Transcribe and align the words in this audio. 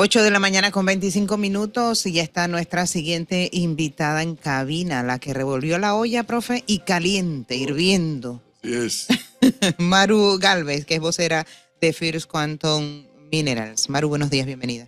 8 0.00 0.22
de 0.22 0.30
la 0.30 0.38
mañana 0.38 0.70
con 0.70 0.86
25 0.86 1.36
minutos 1.38 2.06
y 2.06 2.12
ya 2.12 2.22
está 2.22 2.46
nuestra 2.46 2.86
siguiente 2.86 3.48
invitada 3.50 4.22
en 4.22 4.36
cabina, 4.36 5.02
la 5.02 5.18
que 5.18 5.34
revolvió 5.34 5.76
la 5.78 5.96
olla, 5.96 6.22
profe, 6.22 6.62
y 6.68 6.78
caliente, 6.78 7.56
hirviendo. 7.56 8.40
Sí 8.62 8.74
es. 8.74 9.08
Maru 9.78 10.38
Galvez, 10.38 10.86
que 10.86 10.94
es 10.94 11.00
vocera 11.00 11.44
de 11.80 11.92
First 11.92 12.30
Quantum 12.30 13.06
Minerals. 13.32 13.88
Maru, 13.88 14.08
buenos 14.08 14.30
días, 14.30 14.46
bienvenida. 14.46 14.86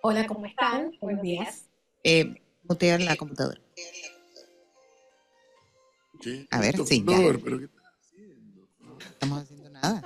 Hola, 0.00 0.26
¿cómo 0.26 0.46
están? 0.46 0.92
Buenos 1.02 1.20
días. 1.20 1.66
Eh, 2.02 2.34
mutea 2.62 2.98
la 3.00 3.16
computadora. 3.16 3.60
¿Qué? 6.22 6.46
A 6.50 6.58
ver, 6.58 6.74
sí, 6.86 7.04
ya. 7.06 7.16
Pero 7.18 7.58
¿qué 7.58 7.64
estás 7.66 7.84
haciendo? 8.00 8.66
No 8.80 8.98
estamos 8.98 9.42
haciendo 9.42 9.68
nada. 9.68 10.02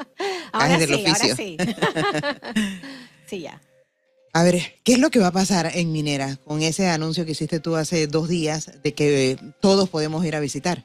Ahora 0.51 0.79
del 0.79 0.89
sí, 0.89 1.07
ahora 1.07 1.13
oficio. 1.13 1.37
sí. 1.37 1.57
sí, 3.27 3.41
ya. 3.43 3.63
A 4.37 4.43
ver, 4.43 4.61
¿qué 4.85 4.93
es 4.93 4.99
lo 4.99 5.09
que 5.09 5.19
va 5.19 5.29
a 5.29 5.33
pasar 5.33 5.71
en 5.73 5.93
Minera 5.93 6.37
con 6.45 6.61
ese 6.61 6.89
anuncio 6.89 7.25
que 7.25 7.31
hiciste 7.31 7.59
tú 7.59 7.75
hace 7.75 8.07
dos 8.07 8.29
días 8.29 8.71
de 8.83 8.93
que 8.93 9.31
eh, 9.31 9.39
todos 9.61 9.89
podemos 9.89 10.27
ir 10.27 10.37
a 10.37 10.41
visitar 10.41 10.85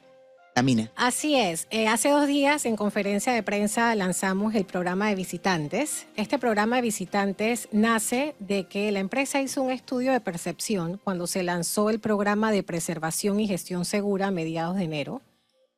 la 0.56 0.62
mina? 0.62 0.90
Así 0.96 1.34
es. 1.36 1.66
Eh, 1.70 1.86
hace 1.86 2.08
dos 2.08 2.26
días 2.26 2.64
en 2.64 2.76
conferencia 2.76 3.34
de 3.34 3.42
prensa 3.42 3.94
lanzamos 3.94 4.54
el 4.54 4.64
programa 4.64 5.10
de 5.10 5.16
visitantes. 5.16 6.06
Este 6.16 6.38
programa 6.38 6.76
de 6.76 6.82
visitantes 6.82 7.68
nace 7.72 8.34
de 8.38 8.64
que 8.68 8.90
la 8.90 9.00
empresa 9.00 9.42
hizo 9.42 9.60
un 9.60 9.70
estudio 9.70 10.12
de 10.12 10.20
percepción 10.20 10.98
cuando 11.04 11.26
se 11.26 11.42
lanzó 11.42 11.90
el 11.90 12.00
programa 12.00 12.52
de 12.52 12.62
preservación 12.62 13.38
y 13.38 13.48
gestión 13.48 13.84
segura 13.84 14.28
a 14.28 14.30
mediados 14.30 14.76
de 14.76 14.84
enero. 14.84 15.20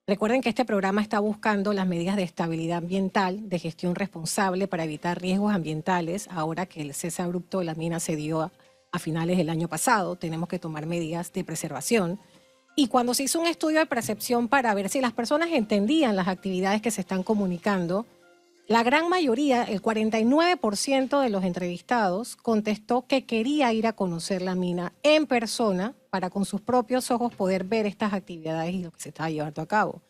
Recuerden 0.07 0.43
que 0.43 0.51
este 0.51 0.67
programa 0.67 1.01
está 1.01 1.19
buscando 1.19 1.73
las 1.73 1.87
medidas 1.87 2.17
de 2.17 2.25
estabilidad 2.25 2.77
ambiental, 2.77 3.49
de 3.49 3.59
gestión 3.59 3.95
responsable 3.95 4.69
para 4.69 4.85
evitar 4.85 5.19
riesgos 5.19 5.55
ambientales. 5.55 6.29
Ahora 6.31 6.67
que 6.67 6.83
el 6.83 6.93
cese 6.93 7.23
abrupto 7.23 7.61
de 7.61 7.65
la 7.65 7.75
mina 7.75 7.99
se 8.01 8.15
dio 8.15 8.43
a, 8.43 8.53
a 8.93 8.99
finales 8.99 9.39
del 9.39 9.49
año 9.49 9.67
pasado, 9.67 10.17
tenemos 10.17 10.51
que 10.51 10.59
tomar 10.59 10.85
medidas 10.85 11.33
de 11.33 11.43
preservación. 11.43 12.21
Y 12.77 12.89
cuando 12.89 13.15
se 13.15 13.23
hizo 13.23 13.41
un 13.41 13.47
estudio 13.47 13.79
de 13.79 13.87
percepción 13.87 14.49
para 14.49 14.75
ver 14.75 14.91
si 14.91 15.01
las 15.01 15.15
personas 15.15 15.49
entendían 15.53 16.17
las 16.17 16.29
actividades 16.29 16.83
que 16.83 16.91
se 16.91 17.01
están 17.01 17.23
comunicando, 17.23 18.05
la 18.67 18.83
gran 18.83 19.11
mayoría, 19.11 19.65
el 19.65 19.83
49% 19.83 21.21
de 21.21 21.29
los 21.29 21.45
entrevistados, 21.45 22.35
contestó 22.37 23.07
que 23.07 23.27
quería 23.27 23.71
ir 23.75 23.87
a 23.87 23.93
conocer 23.93 24.41
la 24.41 24.55
mina 24.55 24.95
en 25.03 25.27
persona 25.27 25.95
para 26.09 26.31
con 26.31 26.47
sus 26.47 26.63
propios 26.63 27.11
ojos 27.11 27.35
poder 27.35 27.65
ver 27.65 27.85
estas 27.85 28.15
actividades 28.15 28.73
y 28.73 28.83
lo 28.83 28.91
que 28.91 29.01
se 29.01 29.11
estaba 29.11 29.29
llevando 29.29 29.61
a 29.61 29.67
cabo. 29.67 30.01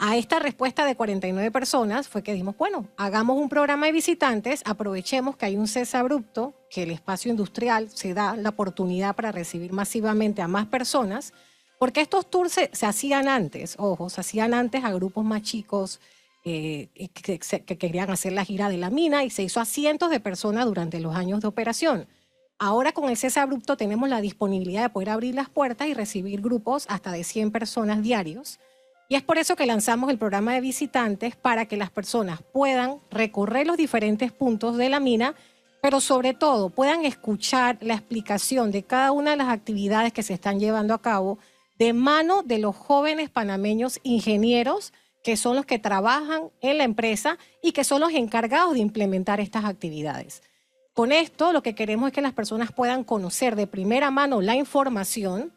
A 0.00 0.16
esta 0.16 0.40
respuesta 0.40 0.84
de 0.84 0.96
49 0.96 1.52
personas 1.52 2.08
fue 2.08 2.24
que 2.24 2.32
dijimos, 2.32 2.56
bueno, 2.58 2.88
hagamos 2.96 3.38
un 3.38 3.48
programa 3.48 3.86
de 3.86 3.92
visitantes, 3.92 4.62
aprovechemos 4.64 5.36
que 5.36 5.46
hay 5.46 5.56
un 5.56 5.68
cese 5.68 5.96
abrupto, 5.96 6.54
que 6.68 6.82
el 6.82 6.90
espacio 6.90 7.30
industrial 7.30 7.88
se 7.90 8.14
da 8.14 8.36
la 8.36 8.48
oportunidad 8.48 9.14
para 9.14 9.30
recibir 9.30 9.72
masivamente 9.72 10.42
a 10.42 10.48
más 10.48 10.66
personas, 10.66 11.32
porque 11.78 12.00
estos 12.00 12.28
tours 12.28 12.52
se, 12.52 12.68
se 12.72 12.84
hacían 12.84 13.28
antes, 13.28 13.76
ojo, 13.78 14.10
se 14.10 14.20
hacían 14.20 14.54
antes 14.54 14.84
a 14.84 14.92
grupos 14.92 15.24
más 15.24 15.42
chicos 15.42 16.00
eh, 16.48 16.90
que, 17.12 17.38
que- 17.40 17.64
que 17.64 17.76
querían 17.78 18.08
hacer 18.10 18.32
la 18.32 18.44
gira 18.44 18.68
de 18.68 18.76
la 18.78 18.88
mina 18.88 19.24
y 19.24 19.30
se 19.30 19.42
hizo 19.42 19.58
a 19.60 19.64
cientos 19.64 20.10
de 20.10 20.20
personas 20.20 20.64
durante 20.66 21.00
los 21.00 21.16
años 21.16 21.40
de 21.40 21.48
operación. 21.48 22.06
Ahora 22.58 22.92
con 22.92 23.10
el 23.10 23.16
cese 23.16 23.40
abrupto 23.40 23.76
tenemos 23.76 24.08
la 24.08 24.20
disponibilidad 24.20 24.82
de 24.84 24.90
poder 24.90 25.10
abrir 25.10 25.34
las 25.34 25.50
puertas 25.50 25.88
y 25.88 25.94
recibir 25.94 26.40
grupos 26.40 26.86
hasta 26.88 27.10
de 27.10 27.24
100 27.24 27.50
personas 27.50 28.00
diarios. 28.00 28.60
Y 29.08 29.16
es 29.16 29.22
por 29.22 29.38
eso 29.38 29.56
que 29.56 29.66
lanzamos 29.66 30.08
el 30.08 30.18
programa 30.18 30.54
de 30.54 30.60
visitantes 30.60 31.34
para 31.34 31.66
que 31.66 31.76
las 31.76 31.90
personas 31.90 32.40
puedan 32.52 32.98
recorrer 33.10 33.66
los 33.66 33.76
diferentes 33.76 34.30
puntos 34.32 34.76
de 34.76 34.88
la 34.88 35.00
mina, 35.00 35.34
pero 35.82 36.00
sobre 36.00 36.32
todo 36.32 36.70
puedan 36.70 37.04
escuchar 37.04 37.76
la 37.80 37.94
explicación 37.94 38.70
de 38.70 38.84
cada 38.84 39.10
una 39.10 39.32
de 39.32 39.36
las 39.36 39.48
actividades 39.48 40.12
que 40.12 40.22
se 40.22 40.34
están 40.34 40.60
llevando 40.60 40.94
a 40.94 41.02
cabo 41.02 41.38
de 41.78 41.92
mano 41.92 42.42
de 42.44 42.58
los 42.58 42.74
jóvenes 42.76 43.30
panameños 43.30 43.98
ingenieros 44.04 44.92
que 45.22 45.36
son 45.36 45.56
los 45.56 45.66
que 45.66 45.78
trabajan 45.78 46.50
en 46.60 46.78
la 46.78 46.84
empresa 46.84 47.38
y 47.62 47.72
que 47.72 47.84
son 47.84 48.00
los 48.00 48.12
encargados 48.12 48.74
de 48.74 48.80
implementar 48.80 49.40
estas 49.40 49.64
actividades. 49.64 50.42
Con 50.94 51.12
esto 51.12 51.52
lo 51.52 51.62
que 51.62 51.74
queremos 51.74 52.08
es 52.08 52.14
que 52.14 52.22
las 52.22 52.32
personas 52.32 52.72
puedan 52.72 53.04
conocer 53.04 53.56
de 53.56 53.66
primera 53.66 54.10
mano 54.10 54.40
la 54.40 54.54
información 54.54 55.52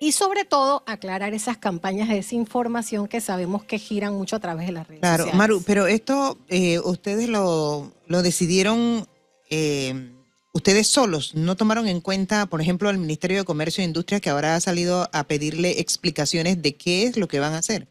y 0.00 0.12
sobre 0.12 0.44
todo 0.44 0.82
aclarar 0.86 1.32
esas 1.34 1.56
campañas 1.56 2.08
de 2.08 2.16
desinformación 2.16 3.06
que 3.06 3.20
sabemos 3.20 3.64
que 3.64 3.78
giran 3.78 4.14
mucho 4.14 4.36
a 4.36 4.40
través 4.40 4.66
de 4.66 4.72
las 4.72 4.88
redes 4.88 5.00
Claro, 5.00 5.24
sociales. 5.24 5.38
Maru, 5.38 5.62
pero 5.64 5.86
esto 5.86 6.38
eh, 6.48 6.80
ustedes 6.80 7.28
lo, 7.28 7.92
lo 8.06 8.22
decidieron 8.22 9.06
eh, 9.50 10.10
ustedes 10.52 10.88
solos, 10.88 11.34
no 11.34 11.56
tomaron 11.56 11.86
en 11.86 12.00
cuenta, 12.00 12.46
por 12.46 12.60
ejemplo, 12.60 12.88
al 12.88 12.98
Ministerio 12.98 13.38
de 13.38 13.44
Comercio 13.44 13.82
e 13.82 13.84
Industria 13.84 14.20
que 14.20 14.30
ahora 14.30 14.56
ha 14.56 14.60
salido 14.60 15.08
a 15.12 15.24
pedirle 15.24 15.80
explicaciones 15.80 16.62
de 16.62 16.76
qué 16.76 17.04
es 17.04 17.16
lo 17.16 17.28
que 17.28 17.40
van 17.40 17.54
a 17.54 17.58
hacer. 17.58 17.88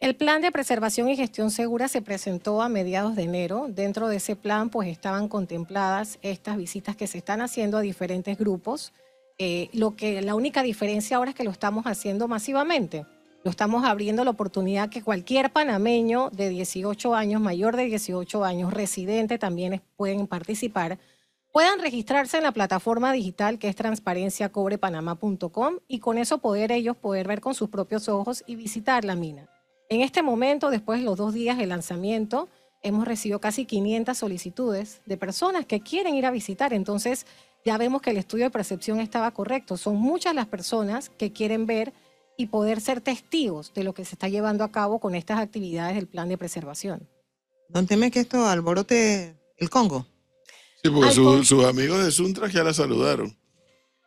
El 0.00 0.14
plan 0.14 0.40
de 0.42 0.52
preservación 0.52 1.08
y 1.08 1.16
gestión 1.16 1.50
segura 1.50 1.88
se 1.88 2.02
presentó 2.02 2.62
a 2.62 2.68
mediados 2.68 3.16
de 3.16 3.24
enero. 3.24 3.66
Dentro 3.68 4.06
de 4.06 4.18
ese 4.18 4.36
plan, 4.36 4.70
pues 4.70 4.88
estaban 4.88 5.26
contempladas 5.26 6.20
estas 6.22 6.56
visitas 6.56 6.94
que 6.94 7.08
se 7.08 7.18
están 7.18 7.40
haciendo 7.40 7.78
a 7.78 7.80
diferentes 7.80 8.38
grupos. 8.38 8.92
Eh, 9.38 9.68
lo 9.72 9.96
que 9.96 10.22
la 10.22 10.36
única 10.36 10.62
diferencia 10.62 11.16
ahora 11.16 11.30
es 11.30 11.36
que 11.36 11.42
lo 11.42 11.50
estamos 11.50 11.84
haciendo 11.86 12.28
masivamente. 12.28 13.06
Lo 13.42 13.50
estamos 13.50 13.84
abriendo 13.84 14.22
la 14.22 14.30
oportunidad 14.30 14.88
que 14.88 15.02
cualquier 15.02 15.50
panameño 15.50 16.30
de 16.30 16.48
18 16.48 17.16
años, 17.16 17.40
mayor 17.40 17.76
de 17.76 17.86
18 17.86 18.44
años, 18.44 18.72
residente 18.72 19.36
también 19.36 19.82
pueden 19.96 20.28
participar, 20.28 21.00
puedan 21.52 21.80
registrarse 21.80 22.36
en 22.36 22.44
la 22.44 22.52
plataforma 22.52 23.12
digital 23.12 23.58
que 23.58 23.68
es 23.68 23.74
transparenciacobrepanamá.com 23.74 25.78
y 25.88 25.98
con 25.98 26.18
eso 26.18 26.38
poder 26.38 26.70
ellos 26.70 26.96
poder 26.96 27.26
ver 27.26 27.40
con 27.40 27.54
sus 27.54 27.68
propios 27.68 28.08
ojos 28.08 28.44
y 28.46 28.54
visitar 28.54 29.04
la 29.04 29.16
mina. 29.16 29.48
En 29.88 30.00
este 30.02 30.22
momento, 30.22 30.70
después 30.70 31.00
de 31.00 31.06
los 31.06 31.16
dos 31.16 31.32
días 31.32 31.56
de 31.58 31.66
lanzamiento, 31.66 32.48
hemos 32.82 33.06
recibido 33.06 33.40
casi 33.40 33.64
500 33.64 34.16
solicitudes 34.16 35.00
de 35.06 35.16
personas 35.16 35.66
que 35.66 35.80
quieren 35.80 36.14
ir 36.14 36.26
a 36.26 36.30
visitar. 36.30 36.72
Entonces, 36.72 37.26
ya 37.64 37.78
vemos 37.78 38.02
que 38.02 38.10
el 38.10 38.18
estudio 38.18 38.44
de 38.44 38.50
percepción 38.50 39.00
estaba 39.00 39.30
correcto. 39.32 39.76
Son 39.76 39.96
muchas 39.96 40.34
las 40.34 40.46
personas 40.46 41.08
que 41.10 41.32
quieren 41.32 41.66
ver 41.66 41.92
y 42.36 42.46
poder 42.46 42.80
ser 42.80 43.00
testigos 43.00 43.72
de 43.74 43.82
lo 43.82 43.94
que 43.94 44.04
se 44.04 44.14
está 44.14 44.28
llevando 44.28 44.62
a 44.62 44.70
cabo 44.70 45.00
con 45.00 45.14
estas 45.14 45.38
actividades 45.40 45.96
del 45.96 46.06
plan 46.06 46.28
de 46.28 46.38
preservación. 46.38 47.08
¿No 47.70 47.84
teme 47.84 48.10
que 48.10 48.20
esto 48.20 48.46
alborote 48.46 49.36
el 49.56 49.70
Congo? 49.70 50.06
Sí, 50.82 50.90
porque 50.90 51.10
su- 51.10 51.44
sus 51.44 51.64
amigos 51.64 52.04
de 52.04 52.12
Suntra 52.12 52.48
ya 52.48 52.62
la 52.62 52.72
saludaron. 52.72 53.36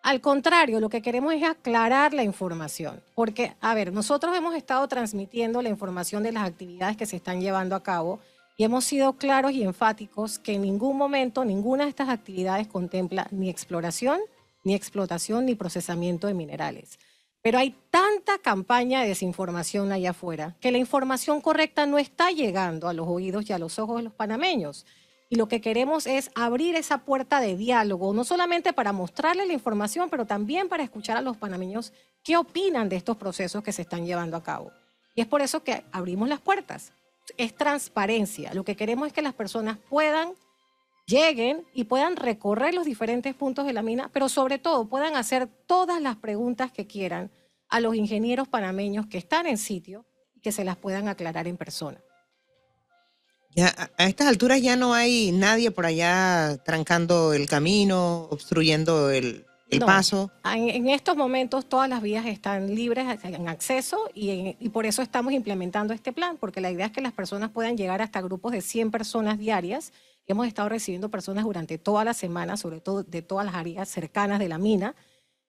Al 0.04 0.20
contrario, 0.20 0.80
lo 0.80 0.90
que 0.90 1.04
queremos 1.04 1.34
es 1.34 1.44
aclarar 1.44 2.14
la 2.14 2.24
información, 2.24 3.04
porque, 3.14 3.54
a 3.62 3.76
ver, 3.76 3.94
nosotros 3.94 4.36
hemos 4.36 4.56
estado 4.56 4.88
transmitiendo 4.88 5.62
la 5.62 5.70
información 5.70 6.24
de 6.24 6.32
las 6.32 6.48
actividades 6.48 6.98
que 6.98 7.06
se 7.06 7.18
están 7.18 7.40
llevando 7.40 7.76
a 7.76 7.84
cabo 7.84 8.20
y 8.58 8.64
hemos 8.64 8.84
sido 8.84 9.14
claros 9.14 9.52
y 9.52 9.62
enfáticos 9.62 10.40
que 10.40 10.54
en 10.54 10.64
ningún 10.64 10.98
momento 10.98 11.46
ninguna 11.46 11.84
de 11.84 11.92
estas 11.92 12.10
actividades 12.10 12.68
contempla 12.68 13.28
ni 13.30 13.50
exploración, 13.50 14.20
ni 14.64 14.74
explotación, 14.74 15.46
ni 15.46 15.54
procesamiento 15.54 16.26
de 16.26 16.34
minerales. 16.34 16.98
Pero 17.44 17.60
hay 17.60 17.76
tanta 17.92 18.40
campaña 18.40 19.02
de 19.02 19.10
desinformación 19.10 19.92
allá 19.92 20.12
afuera 20.12 20.56
que 20.60 20.72
la 20.72 20.78
información 20.80 21.42
correcta 21.42 21.86
no 21.86 22.00
está 22.00 22.32
llegando 22.32 22.88
a 22.88 22.94
los 22.94 23.08
oídos 23.08 23.50
y 23.50 23.54
a 23.54 23.60
los 23.60 23.78
ojos 23.78 23.98
de 23.98 24.04
los 24.04 24.14
panameños. 24.14 24.86
Y 25.32 25.38
lo 25.38 25.48
que 25.48 25.62
queremos 25.62 26.08
es 26.08 26.30
abrir 26.36 26.76
esa 26.76 27.06
puerta 27.06 27.40
de 27.40 27.56
diálogo, 27.56 28.14
no 28.14 28.26
solamente 28.26 28.74
para 28.74 28.92
mostrarles 28.92 29.48
la 29.48 29.54
información, 29.54 30.10
pero 30.10 30.26
también 30.26 30.68
para 30.68 30.84
escuchar 30.84 31.16
a 31.16 31.22
los 31.22 31.38
panameños 31.38 31.94
qué 32.22 32.36
opinan 32.36 32.90
de 32.90 32.98
estos 32.98 33.16
procesos 33.16 33.64
que 33.64 33.72
se 33.72 33.84
están 33.84 34.06
llevando 34.06 34.36
a 34.36 34.44
cabo. 34.44 34.74
Y 35.16 35.22
es 35.22 35.28
por 35.28 35.42
eso 35.42 35.64
que 35.64 35.86
abrimos 35.94 36.28
las 36.28 36.42
puertas. 36.42 36.92
Es 37.38 37.56
transparencia. 37.56 38.54
Lo 38.54 38.66
que 38.66 38.76
queremos 38.76 39.08
es 39.08 39.14
que 39.14 39.22
las 39.22 39.34
personas 39.34 39.78
puedan, 39.90 40.34
lleguen 41.08 41.66
y 41.74 41.86
puedan 41.86 42.18
recorrer 42.18 42.74
los 42.74 42.84
diferentes 42.84 43.34
puntos 43.34 43.66
de 43.66 43.72
la 43.72 43.84
mina, 43.84 44.10
pero 44.12 44.28
sobre 44.28 44.60
todo 44.60 44.90
puedan 44.90 45.16
hacer 45.16 45.48
todas 45.66 46.02
las 46.02 46.18
preguntas 46.18 46.74
que 46.74 46.88
quieran 46.88 47.32
a 47.70 47.80
los 47.80 47.96
ingenieros 47.96 48.50
panameños 48.50 49.08
que 49.08 49.20
están 49.20 49.48
en 49.48 49.58
sitio 49.58 50.06
y 50.36 50.42
que 50.42 50.52
se 50.52 50.66
las 50.66 50.76
puedan 50.76 51.08
aclarar 51.08 51.48
en 51.48 51.56
persona. 51.56 52.02
Ya, 53.56 53.74
a, 53.98 54.08
estas 54.08 54.28
alturas 54.28 54.62
ya 54.62 54.76
no 54.76 54.94
hay 54.94 55.32
nadie 55.32 55.72
por 55.72 55.86
allá 55.86 56.58
trancando 56.64 57.34
el 57.34 57.48
camino, 57.48 58.28
obstruyendo 58.32 59.10
el, 59.10 59.46
el 59.70 59.80
No. 59.80 59.86
paso. 59.86 60.32
En, 60.46 60.70
en 60.70 60.88
estos 60.90 61.18
momentos 61.18 61.66
todas 61.68 61.90
las 61.90 62.02
vías 62.02 62.26
están 62.26 62.74
libres 62.74 63.06
en 63.24 63.48
acceso 63.50 64.10
y, 64.14 64.30
en- 64.30 64.58
y 64.60 64.70
por 64.70 64.86
eso 64.86 65.02
estamos 65.02 65.34
implementando 65.34 65.94
este 65.94 66.14
plan, 66.14 66.38
porque 66.40 66.62
la 66.62 66.72
idea 66.72 66.86
es 66.86 66.92
que 66.92 67.02
las 67.02 67.14
personas 67.14 67.52
puedan 67.52 67.76
llegar 67.78 68.02
hasta 68.02 68.22
grupos 68.22 68.54
de 68.54 68.62
100 68.62 68.90
personas 68.92 69.38
diarias. 69.38 69.92
Hemos 70.28 70.48
estado 70.48 70.70
recibiendo 70.70 71.10
personas 71.10 71.44
durante 71.44 71.78
toda 71.78 72.06
la 72.06 72.14
semana, 72.14 72.56
sobre 72.56 72.80
todo 72.80 73.04
de 73.04 73.22
todas 73.22 73.46
las 73.46 73.56
áreas 73.56 73.90
cercanas 73.90 74.40
de 74.40 74.48
la 74.48 74.58
mina, 74.58 74.96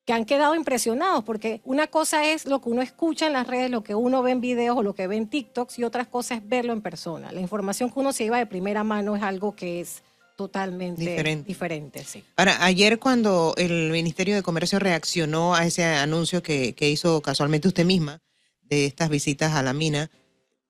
que 0.05 0.13
han 0.13 0.25
quedado 0.25 0.55
impresionados, 0.55 1.23
porque 1.25 1.61
una 1.65 1.87
cosa 1.87 2.25
es 2.25 2.47
lo 2.47 2.61
que 2.61 2.69
uno 2.71 2.83
escucha 2.83 3.27
en 3.27 3.35
las 3.35 3.47
redes, 3.47 3.71
lo 3.71 3.85
que 3.85 3.95
uno 3.95 4.23
ve 4.23 4.33
en 4.33 4.41
videos 4.41 4.77
o 4.77 4.83
lo 4.83 4.95
que 4.95 5.07
ve 5.07 5.17
en 5.17 5.29
TikToks, 5.29 5.79
y 5.79 5.85
otra 5.85 6.05
cosa 6.07 6.35
es 6.35 6.49
verlo 6.49 6.73
en 6.73 6.83
persona. 6.83 7.31
La 7.31 7.41
información 7.41 7.91
que 7.91 8.01
uno 8.01 8.13
se 8.13 8.25
lleva 8.25 8.39
de 8.39 8.47
primera 8.47 8.83
mano 8.83 9.15
es 9.15 9.23
algo 9.23 9.55
que 9.55 9.81
es 9.81 10.03
totalmente 10.37 11.01
Diferente. 11.03 11.47
diferente. 11.47 12.05
sí. 12.05 12.25
Ahora, 12.37 12.65
ayer 12.65 12.99
cuando 12.99 13.55
el 13.57 13.91
Ministerio 13.91 14.35
de 14.35 14.43
Comercio 14.43 14.79
reaccionó 14.79 15.55
a 15.55 15.67
ese 15.67 15.85
anuncio 15.85 16.43
que, 16.43 16.75
que 16.75 16.91
hizo 16.91 17.21
casualmente 17.21 17.69
usted 17.69 17.85
misma 17.85 18.21
de 18.63 18.87
estas 18.87 19.09
visitas 19.09 19.53
a 19.53 19.63
la 19.63 19.73
mina, 19.73 20.11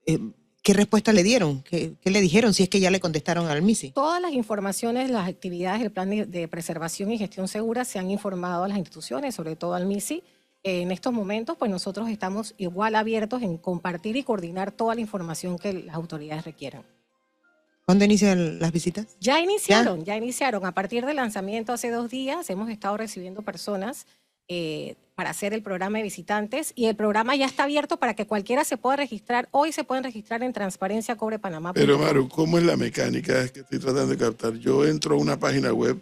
eh, 0.04 0.18
¿qué 0.62 0.72
respuesta 0.72 1.12
le 1.12 1.22
dieron? 1.22 1.62
¿Qué, 1.62 1.94
qué 2.00 2.10
le 2.10 2.20
dijeron 2.20 2.54
si 2.54 2.62
es 2.62 2.68
que 2.68 2.80
ya 2.80 2.90
le 2.90 3.00
contestaron 3.00 3.48
al 3.48 3.62
MISI? 3.62 3.90
Todas 3.90 4.22
las 4.22 4.32
informaciones, 4.32 5.10
las 5.10 5.28
actividades 5.28 5.80
del 5.80 5.90
plan 5.90 6.10
de, 6.10 6.24
de 6.26 6.48
preservación 6.48 7.10
y 7.10 7.18
gestión 7.18 7.48
segura 7.48 7.84
se 7.84 7.98
han 7.98 8.10
informado 8.10 8.64
a 8.64 8.68
las 8.68 8.78
instituciones, 8.78 9.34
sobre 9.34 9.56
todo 9.56 9.74
al 9.74 9.86
MISI. 9.86 10.22
En 10.64 10.92
estos 10.92 11.12
momentos, 11.12 11.56
pues 11.58 11.70
nosotros 11.70 12.08
estamos 12.08 12.54
igual 12.56 12.94
abiertos 12.94 13.42
en 13.42 13.58
compartir 13.58 14.16
y 14.16 14.22
coordinar 14.22 14.70
toda 14.70 14.94
la 14.94 15.00
información 15.00 15.58
que 15.58 15.72
las 15.72 15.96
autoridades 15.96 16.44
requieran. 16.44 16.84
¿Cuándo 17.84 18.04
inician 18.04 18.60
las 18.60 18.70
visitas? 18.70 19.16
Ya 19.20 19.40
iniciaron, 19.40 20.04
ya, 20.04 20.16
iniciaron. 20.16 20.64
A 20.64 20.72
partir 20.72 21.04
del 21.04 21.16
lanzamiento 21.16 21.72
hace 21.72 21.90
dos 21.90 22.08
días 22.08 22.48
hemos 22.48 22.70
estado 22.70 22.96
recibiendo 22.96 23.42
personas 23.42 24.06
eh, 24.46 24.94
para 25.14 25.30
hacer 25.30 25.54
el 25.54 25.62
programa 25.62 25.98
de 25.98 26.04
visitantes 26.04 26.72
y 26.74 26.86
el 26.86 26.96
programa 26.96 27.36
ya 27.36 27.46
está 27.46 27.64
abierto 27.64 27.98
para 27.98 28.14
que 28.14 28.26
cualquiera 28.26 28.64
se 28.64 28.76
pueda 28.76 28.96
registrar. 28.96 29.48
Hoy 29.50 29.72
se 29.72 29.84
pueden 29.84 30.04
registrar 30.04 30.42
en 30.42 30.52
Transparencia 30.52 31.16
Cobre 31.16 31.38
Panamá. 31.38 31.72
Pero 31.72 31.98
Maru, 31.98 32.28
¿cómo 32.28 32.58
es 32.58 32.64
la 32.64 32.76
mecánica? 32.76 33.40
Es 33.40 33.52
que 33.52 33.60
estoy 33.60 33.78
tratando 33.78 34.06
de 34.06 34.16
captar. 34.16 34.54
Yo 34.54 34.84
entro 34.84 35.14
a 35.14 35.18
una 35.18 35.38
página 35.38 35.72
web, 35.72 36.00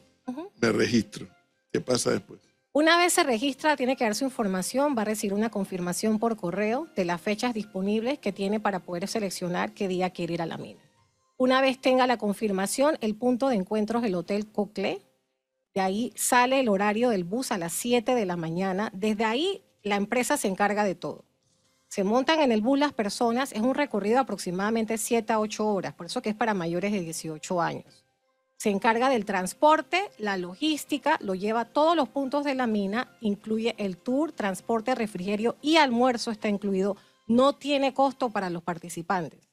me 0.60 0.72
registro. 0.72 1.26
¿Qué 1.72 1.80
pasa 1.80 2.10
después? 2.10 2.40
Una 2.72 2.96
vez 2.98 3.14
se 3.14 3.24
registra, 3.24 3.76
tiene 3.76 3.96
que 3.96 4.04
dar 4.04 4.14
su 4.14 4.24
información, 4.24 4.94
va 4.96 5.02
a 5.02 5.06
recibir 5.06 5.34
una 5.34 5.50
confirmación 5.50 6.20
por 6.20 6.36
correo 6.36 6.86
de 6.94 7.04
las 7.04 7.20
fechas 7.20 7.52
disponibles 7.52 8.20
que 8.20 8.32
tiene 8.32 8.60
para 8.60 8.78
poder 8.78 9.08
seleccionar 9.08 9.72
qué 9.72 9.88
día 9.88 10.10
quiere 10.10 10.34
ir 10.34 10.42
a 10.42 10.46
la 10.46 10.56
mina. 10.56 10.80
Una 11.36 11.60
vez 11.60 11.80
tenga 11.80 12.06
la 12.06 12.16
confirmación, 12.16 12.96
el 13.00 13.16
punto 13.16 13.48
de 13.48 13.56
encuentro 13.56 13.98
es 13.98 14.04
el 14.04 14.14
Hotel 14.14 14.46
Cocle. 14.52 15.02
De 15.74 15.80
ahí 15.80 16.12
sale 16.16 16.60
el 16.60 16.68
horario 16.68 17.10
del 17.10 17.24
bus 17.24 17.52
a 17.52 17.58
las 17.58 17.72
7 17.72 18.14
de 18.14 18.26
la 18.26 18.36
mañana. 18.36 18.90
Desde 18.92 19.24
ahí 19.24 19.62
la 19.82 19.96
empresa 19.96 20.36
se 20.36 20.48
encarga 20.48 20.84
de 20.84 20.94
todo. 20.94 21.24
Se 21.88 22.04
montan 22.04 22.40
en 22.40 22.52
el 22.52 22.60
bus 22.60 22.78
las 22.78 22.92
personas, 22.92 23.52
es 23.52 23.60
un 23.60 23.74
recorrido 23.74 24.14
de 24.14 24.20
aproximadamente 24.20 24.98
7 24.98 25.32
a 25.32 25.40
8 25.40 25.66
horas, 25.66 25.94
por 25.94 26.06
eso 26.06 26.22
que 26.22 26.30
es 26.30 26.36
para 26.36 26.54
mayores 26.54 26.92
de 26.92 27.00
18 27.00 27.60
años 27.60 28.04
se 28.60 28.68
encarga 28.68 29.08
del 29.08 29.24
transporte, 29.24 30.10
la 30.18 30.36
logística, 30.36 31.16
lo 31.22 31.34
lleva 31.34 31.60
a 31.60 31.64
todos 31.64 31.96
los 31.96 32.10
puntos 32.10 32.44
de 32.44 32.54
la 32.54 32.66
mina, 32.66 33.08
incluye 33.22 33.74
el 33.78 33.96
tour, 33.96 34.32
transporte, 34.32 34.94
refrigerio 34.94 35.56
y 35.62 35.76
almuerzo 35.78 36.30
está 36.30 36.50
incluido. 36.50 36.98
No 37.26 37.54
tiene 37.54 37.94
costo 37.94 38.28
para 38.28 38.50
los 38.50 38.62
participantes, 38.62 39.48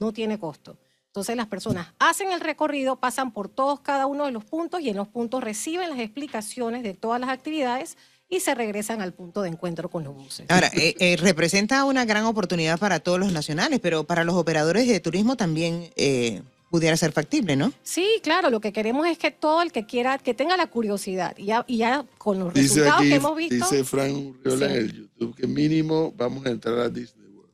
no 0.00 0.12
tiene 0.12 0.40
costo. 0.40 0.76
Entonces 1.08 1.36
las 1.36 1.46
personas 1.46 1.88
hacen 1.98 2.30
el 2.32 2.40
recorrido, 2.40 2.96
pasan 2.96 3.32
por 3.32 3.48
todos 3.48 3.80
cada 3.80 4.06
uno 4.06 4.26
de 4.26 4.30
los 4.30 4.44
puntos 4.44 4.80
y 4.80 4.90
en 4.90 4.96
los 4.96 5.08
puntos 5.08 5.42
reciben 5.42 5.90
las 5.90 5.98
explicaciones 5.98 6.82
de 6.82 6.94
todas 6.94 7.20
las 7.20 7.30
actividades 7.30 7.96
y 8.28 8.40
se 8.40 8.54
regresan 8.54 9.00
al 9.00 9.14
punto 9.14 9.42
de 9.42 9.48
encuentro 9.48 9.88
con 9.88 10.04
los 10.04 10.14
buses. 10.14 10.46
Ahora, 10.50 10.70
eh, 10.74 10.94
eh, 10.98 11.16
representa 11.16 11.84
una 11.84 12.04
gran 12.04 12.24
oportunidad 12.24 12.78
para 12.78 13.00
todos 13.00 13.18
los 13.18 13.32
nacionales, 13.32 13.80
pero 13.80 14.04
para 14.04 14.22
los 14.24 14.34
operadores 14.36 14.86
de 14.86 15.00
turismo 15.00 15.36
también 15.36 15.90
eh, 15.96 16.42
pudiera 16.70 16.96
ser 16.96 17.12
factible, 17.12 17.56
¿no? 17.56 17.72
Sí, 17.82 18.06
claro, 18.22 18.50
lo 18.50 18.60
que 18.60 18.72
queremos 18.72 19.06
es 19.06 19.16
que 19.16 19.30
todo 19.30 19.62
el 19.62 19.72
que 19.72 19.86
quiera, 19.86 20.18
que 20.18 20.34
tenga 20.34 20.56
la 20.58 20.66
curiosidad 20.66 21.34
y 21.38 21.46
ya, 21.46 21.64
y 21.66 21.78
ya 21.78 22.04
con 22.18 22.38
los 22.38 22.52
Dice 22.52 22.80
resultados 22.80 23.00
aquí, 23.00 23.08
que 23.08 23.14
hemos 23.14 23.36
visto. 23.36 23.54
dice 23.54 23.84
Fran 23.84 24.14
Urriola 24.14 24.66
en 24.66 24.72
el 24.72 24.92
YouTube 24.92 25.34
que 25.34 25.46
mínimo 25.46 26.12
vamos 26.14 26.44
a 26.44 26.50
entrar 26.50 26.78
a 26.78 26.88
Disney 26.90 27.28
World. 27.28 27.50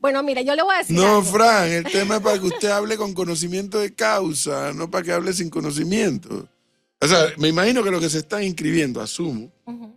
Bueno, 0.00 0.22
mira, 0.22 0.42
yo 0.42 0.54
le 0.54 0.62
voy 0.62 0.74
a 0.74 0.78
decir. 0.78 0.96
No, 0.96 1.06
algo. 1.06 1.22
Fran, 1.22 1.68
el 1.70 1.84
tema 1.92 2.16
es 2.16 2.20
para 2.22 2.38
que 2.38 2.46
usted 2.46 2.68
hable 2.70 2.96
con 2.96 3.14
conocimiento 3.14 3.78
de 3.78 3.94
causa, 3.94 4.72
no 4.72 4.90
para 4.90 5.04
que 5.04 5.12
hable 5.12 5.32
sin 5.32 5.50
conocimiento. 5.50 6.48
O 7.00 7.06
sea, 7.06 7.26
me 7.38 7.48
imagino 7.48 7.82
que 7.82 7.90
lo 7.90 8.00
que 8.00 8.10
se 8.10 8.18
está 8.18 8.42
inscribiendo, 8.42 9.00
asumo, 9.00 9.50
Ujú. 9.66 9.94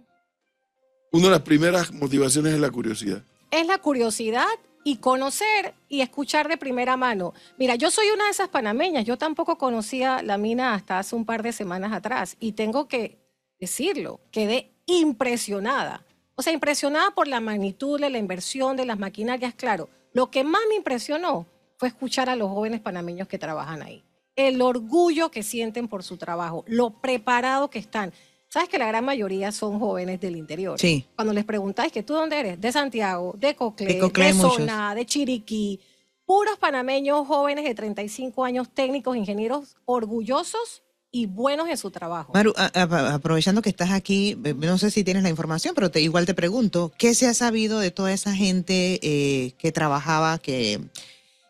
una 1.13 1.25
de 1.25 1.31
las 1.31 1.42
primeras 1.42 1.92
motivaciones 1.92 2.53
es 2.53 2.59
la 2.59 2.69
curiosidad. 2.69 3.24
Es 3.50 3.65
la 3.68 3.80
curiosidad 3.80 4.45
y 4.83 4.98
conocer 4.98 5.74
y 5.89 6.01
escuchar 6.01 6.48
de 6.48 6.57
primera 6.57 6.98
mano. 6.98 7.33
Mira, 7.57 7.75
yo 7.75 7.92
soy 7.92 8.07
una 8.13 8.25
de 8.25 8.31
esas 8.31 8.50
panameñas. 8.50 9.06
Yo 9.06 9.18
tampoco 9.18 9.57
conocía 9.57 10.21
la 10.24 10.38
mina 10.38 10.74
hasta 10.74 11.00
hace 11.00 11.15
un 11.15 11.25
par 11.25 11.44
de 11.44 11.51
semanas 11.53 11.92
atrás 11.94 12.36
y 12.39 12.53
tengo 12.53 12.88
que 12.88 13.19
decirlo, 13.59 14.21
quedé 14.31 14.71
impresionada. 14.88 16.03
O 16.41 16.43
sea, 16.43 16.53
impresionada 16.53 17.11
por 17.11 17.27
la 17.27 17.39
magnitud 17.39 18.01
de 18.01 18.09
la 18.09 18.17
inversión 18.17 18.75
de 18.75 18.83
las 18.83 18.97
maquinarias, 18.97 19.53
claro. 19.53 19.89
Lo 20.11 20.31
que 20.31 20.43
más 20.43 20.63
me 20.69 20.73
impresionó 20.73 21.45
fue 21.77 21.88
escuchar 21.89 22.31
a 22.31 22.35
los 22.35 22.49
jóvenes 22.49 22.79
panameños 22.79 23.27
que 23.27 23.38
trabajan 23.38 23.83
ahí. 23.83 24.03
El 24.35 24.59
orgullo 24.63 25.29
que 25.29 25.43
sienten 25.43 25.88
por 25.88 26.01
su 26.01 26.17
trabajo, 26.17 26.63
lo 26.65 26.99
preparado 26.99 27.69
que 27.69 27.77
están. 27.77 28.11
Sabes 28.47 28.69
que 28.69 28.79
la 28.79 28.88
gran 28.88 29.05
mayoría 29.05 29.51
son 29.51 29.79
jóvenes 29.79 30.19
del 30.19 30.35
interior. 30.35 30.79
Sí. 30.79 31.05
Cuando 31.15 31.31
les 31.31 31.45
preguntáis 31.45 31.91
que 31.91 32.01
tú 32.01 32.15
dónde 32.15 32.39
eres, 32.39 32.59
de 32.59 32.71
Santiago, 32.71 33.35
de 33.38 33.55
Coclé, 33.55 33.85
De 33.85 33.93
de, 33.93 33.99
Coclé 33.99 34.33
muchos. 34.33 34.55
Soná, 34.55 34.95
de 34.95 35.05
Chiriquí, 35.05 35.79
puros 36.25 36.57
panameños 36.57 37.27
jóvenes 37.27 37.65
de 37.65 37.75
35 37.75 38.43
años, 38.43 38.67
técnicos, 38.73 39.15
ingenieros, 39.15 39.77
orgullosos 39.85 40.81
y 41.12 41.25
buenos 41.25 41.68
en 41.68 41.78
su 41.78 41.92
trabajo. 41.92 42.31
Maru, 42.34 42.54
a- 42.58 42.72
a- 42.74 43.13
aprovechando 43.16 43.62
que 43.62 43.69
estás 43.69 43.92
aquí, 43.92 44.38
eh, 44.44 44.54
no 44.54 44.78
sé 44.78 44.92
si 44.92 45.04
tienes 45.04 45.24
la 45.24 45.30
información, 45.30 45.75
pero 45.75 45.92
te, 45.92 46.02
igual 46.02 46.25
te 46.25 46.34
pregunto, 46.34 46.92
¿qué 46.98 47.13
se 47.13 47.28
ha 47.28 47.34
sabido 47.34 47.80
de 47.80 47.92
toda 47.92 48.13
esa 48.13 48.34
gente 48.34 49.00
eh, 49.04 49.52
que 49.58 49.72
trabajaba, 49.72 50.38
que, 50.38 50.80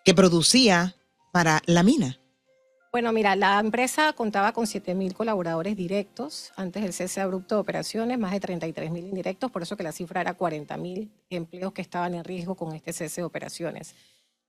que 0.04 0.13
producía 0.16 0.96
para 1.31 1.62
la 1.68 1.84
mina? 1.84 2.18
Bueno, 2.92 3.13
mira, 3.13 3.38
la 3.38 3.58
empresa 3.60 4.12
contaba 4.12 4.52
con 4.52 4.68
7 4.68 4.96
mil 4.96 5.13
colaboradores 5.13 5.78
directos 5.78 6.52
antes 6.58 6.84
del 6.84 6.92
cese 6.92 7.22
abrupto 7.22 7.56
de 7.56 7.62
operaciones, 7.62 8.19
más 8.19 8.31
de 8.34 8.42
33 8.42 8.92
mil 8.92 9.06
indirectos, 9.06 9.50
por 9.50 9.62
eso 9.62 9.78
que 9.78 9.84
la 9.84 9.94
cifra 9.94 10.19
era 10.19 10.34
40 10.34 10.75
mil 10.75 11.10
empleos 11.30 11.72
que 11.72 11.81
estaban 11.81 12.16
en 12.16 12.25
riesgo 12.25 12.56
con 12.56 12.74
este 12.75 12.92
cese 12.92 13.22
de 13.22 13.25
operaciones. 13.25 13.96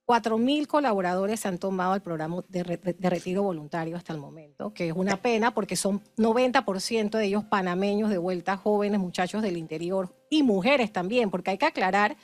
4 0.05 0.37
mil 0.37 0.67
colaboradores 0.67 1.45
han 1.45 1.57
tomado 1.57 1.95
el 1.95 2.01
programa 2.01 2.43
de, 2.49 2.63
re- 2.63 2.77
de 2.77 3.09
retiro 3.09 3.43
voluntario 3.43 3.95
hasta 3.95 4.11
el 4.13 4.19
momento, 4.19 4.73
que 4.73 4.87
es 4.89 4.93
una 4.93 5.17
pena 5.21 5.53
porque 5.53 5.75
son 5.75 6.01
90% 6.17 7.11
de 7.17 7.25
ellos 7.25 7.45
panameños 7.45 8.09
de 8.09 8.17
vuelta, 8.17 8.57
jóvenes, 8.57 8.99
muchachos 8.99 9.41
del 9.41 9.57
interior 9.57 10.13
y 10.29 10.43
mujeres 10.43 10.91
también, 10.91 11.29
porque 11.31 11.51
hay 11.51 11.57
que 11.57 11.65
aclarar 11.67 12.17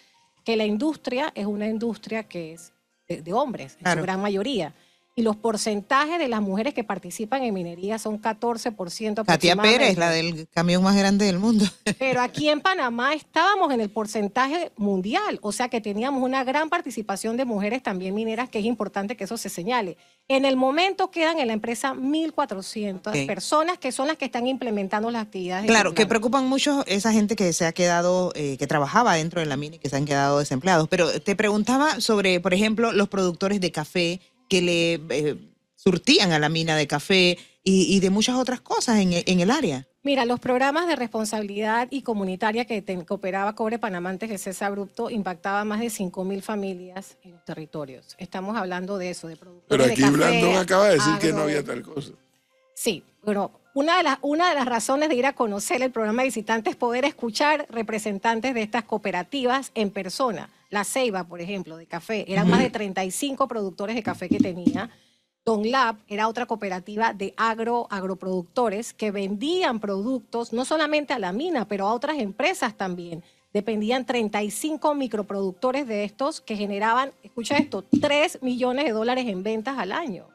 que 0.44 0.56
la 0.58 0.66
industria 0.66 1.31
es 1.36 1.46
una 1.46 1.68
industria 1.68 2.24
que 2.24 2.54
es 2.54 2.74
de, 3.08 3.22
de 3.22 3.34
hombres, 3.34 3.76
en 3.76 3.84
Claro. 3.84 4.02
su 4.02 4.04
gran 4.04 4.22
mayoría. 4.22 4.74
Y 5.19 5.21
los 5.21 5.36
porcentajes 5.36 6.18
de 6.18 6.30
las 6.30 6.39
mujeres 6.42 6.74
que 6.74 6.86
participan 6.86 7.44
en 7.44 7.54
minería 7.54 8.00
son 8.00 8.21
14% 8.21 9.25
Katia 9.25 9.57
Pérez, 9.57 9.97
aproximadamente. 9.97 9.99
la 9.99 10.11
del 10.11 10.47
camión 10.47 10.81
más 10.81 10.95
grande 10.95 11.26
del 11.26 11.40
mundo. 11.40 11.66
Pero 11.99 12.21
aquí 12.21 12.47
en 12.47 12.61
Panamá 12.61 13.14
estábamos 13.14 13.73
en 13.73 13.81
el 13.81 13.90
porcentaje 13.90 14.71
mundial, 14.78 15.38
o 15.42 15.52
sea 15.52 15.68
que 15.68 15.81
teníamos 15.81 16.23
una 16.23 16.45
gran 16.45 16.69
participación 16.69 17.35
de 17.35 17.44
mujeres 17.44 17.83
también 17.83 18.16
mineras, 18.16 18.47
que 18.47 18.59
es 18.59 18.66
importante 18.66 19.18
que 19.18 19.26
eso 19.26 19.35
se 19.35 19.49
señale. 19.49 19.97
En 20.30 20.45
el 20.45 20.56
momento 20.56 21.11
quedan 21.11 21.40
en 21.40 21.47
la 21.47 21.54
empresa 21.54 21.94
1.400 21.95 23.07
Ok. 23.07 23.28
personas 23.28 23.78
que 23.78 23.92
son 23.92 24.07
las 24.07 24.16
que 24.16 24.26
están 24.26 24.47
implementando 24.47 25.11
las 25.11 25.23
actividades. 25.23 25.66
Claro, 25.68 25.94
que 25.94 26.06
preocupan 26.06 26.47
mucho 26.47 26.85
esa 26.88 27.11
gente 27.11 27.35
que 27.35 27.52
se 27.52 27.66
ha 27.66 27.73
quedado, 27.73 28.31
eh, 28.35 28.56
que 28.57 28.68
trabajaba 28.68 29.16
dentro 29.16 29.42
de 29.42 29.47
la 29.47 29.57
mina 29.57 29.76
y 29.76 29.80
que 29.80 29.90
se 29.90 29.97
han 29.97 30.06
quedado 30.06 30.40
desempleados. 30.40 30.88
Pero 30.88 31.19
te 31.19 31.35
preguntaba 31.35 31.99
sobre, 31.99 32.40
por 32.40 32.54
ejemplo, 32.54 32.94
los 32.94 33.09
productores 33.09 33.59
de 33.59 33.71
café 33.71 34.21
que 34.50 34.62
le 34.62 34.94
eh, 35.10 35.36
surtían 35.76 36.32
a 36.34 36.40
la 36.40 36.50
mina 36.50 36.76
de 36.76 36.88
café 36.88 37.38
y, 37.64 37.96
y 37.96 38.00
de 38.02 38.10
muchas 38.10 38.36
otras 38.36 38.60
cosas 38.62 39.00
en, 39.00 39.12
en 39.14 39.40
el 39.40 39.52
área. 39.52 39.86
Mira, 40.02 40.24
los 40.26 40.40
programas 40.40 40.88
de 40.88 40.96
responsabilidad 40.96 41.88
y 41.92 42.02
comunitaria 42.04 42.64
que, 42.66 42.82
ten- 42.82 43.04
que 43.06 43.14
operaba 43.14 43.54
Cobre 43.54 43.78
Panamá 43.80 44.10
antes 44.10 44.30
del 44.30 44.40
cese 44.40 44.64
abrupto 44.64 45.10
impactaban 45.10 45.68
más 45.68 45.82
de 45.82 45.88
5.000 45.88 46.42
familias 46.42 47.18
en 47.24 47.32
los 47.32 47.44
territorios. 47.46 48.16
Estamos 48.18 48.56
hablando 48.58 48.98
de 48.98 49.10
eso, 49.10 49.28
de 49.28 49.36
productores 49.36 49.68
Pero 49.70 49.84
de 49.86 49.92
aquí 49.92 50.02
café, 50.02 50.14
Blandón 50.16 50.56
acaba 50.56 50.86
de 50.88 50.94
decir 50.96 51.14
que 51.20 51.34
no 51.34 51.42
había 51.42 51.64
tal 51.64 51.82
cosa. 51.84 52.12
Sí, 52.74 53.04
bueno, 53.24 53.52
una 53.74 53.98
de, 53.98 54.04
las, 54.04 54.20
una 54.22 54.50
de 54.50 54.56
las 54.56 54.66
razones 54.66 55.10
de 55.10 55.16
ir 55.16 55.26
a 55.26 55.34
conocer 55.34 55.82
el 55.84 55.92
programa 55.92 56.22
de 56.22 56.30
visitantes 56.30 56.72
es 56.72 56.78
poder 56.78 57.04
escuchar 57.04 57.68
representantes 57.70 58.54
de 58.54 58.62
estas 58.62 58.86
cooperativas 58.86 59.72
en 59.76 59.90
persona. 59.92 60.50
La 60.69 60.83
Ceiba, 60.83 61.23
por 61.23 61.42
ejemplo, 61.42 61.78
de 61.78 61.88
café, 61.88 62.31
eran 62.31 62.49
más 62.49 62.59
de 62.59 62.69
35 62.69 63.47
productores 63.47 63.95
de 63.95 64.04
café 64.04 64.30
que 64.30 64.38
tenía. 64.38 64.90
Don 65.44 65.69
Lab 65.71 65.97
era 66.07 66.28
otra 66.28 66.45
cooperativa 66.45 67.11
de 67.11 67.33
agro, 67.35 67.88
agroproductores 67.90 68.94
que 68.94 69.09
vendían 69.09 69.80
productos 69.80 70.54
no 70.54 70.66
solamente 70.66 71.14
a 71.14 71.19
la 71.19 71.33
mina, 71.33 71.68
pero 71.68 71.88
a 71.88 71.94
otras 71.94 72.19
empresas 72.19 72.76
también. 72.78 73.23
Dependían 73.52 74.06
35 74.06 74.94
microproductores 74.94 75.88
de 75.88 76.04
estos 76.04 76.40
que 76.40 76.56
generaban, 76.56 77.11
escucha 77.23 77.57
esto, 77.57 77.83
3 77.83 78.44
millones 78.44 78.85
de 78.85 78.92
dólares 78.92 79.26
en 79.28 79.42
ventas 79.42 79.80
al 79.80 79.92
año. 79.92 80.28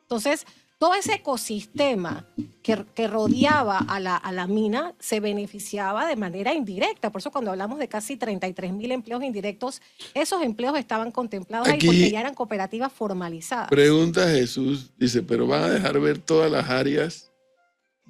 Entonces, 0.00 0.46
todo 0.82 0.96
ese 0.96 1.14
ecosistema 1.14 2.26
que, 2.60 2.84
que 2.92 3.06
rodeaba 3.06 3.78
a 3.78 4.00
la, 4.00 4.16
a 4.16 4.32
la, 4.32 4.48
mina 4.48 4.94
se 4.98 5.20
beneficiaba 5.20 6.08
de 6.08 6.16
manera 6.16 6.54
indirecta. 6.54 7.12
Por 7.12 7.20
eso 7.20 7.30
cuando 7.30 7.52
hablamos 7.52 7.78
de 7.78 7.86
casi 7.86 8.16
33 8.16 8.72
mil 8.72 8.90
empleos 8.90 9.22
indirectos, 9.22 9.80
esos 10.12 10.42
empleos 10.42 10.76
estaban 10.76 11.12
contemplados 11.12 11.68
Aquí, 11.68 11.86
ahí 11.86 11.86
porque 11.86 12.10
ya 12.10 12.18
eran 12.18 12.34
cooperativas 12.34 12.92
formalizadas. 12.92 13.68
Pregunta 13.68 14.28
Jesús, 14.28 14.90
dice, 14.98 15.22
pero 15.22 15.46
van 15.46 15.62
a 15.62 15.68
dejar 15.70 16.00
ver 16.00 16.18
todas 16.18 16.50
las 16.50 16.68
áreas, 16.68 17.30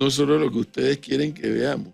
no 0.00 0.10
solo 0.10 0.38
lo 0.38 0.50
que 0.50 0.60
ustedes 0.60 0.96
quieren 0.96 1.34
que 1.34 1.50
veamos. 1.50 1.92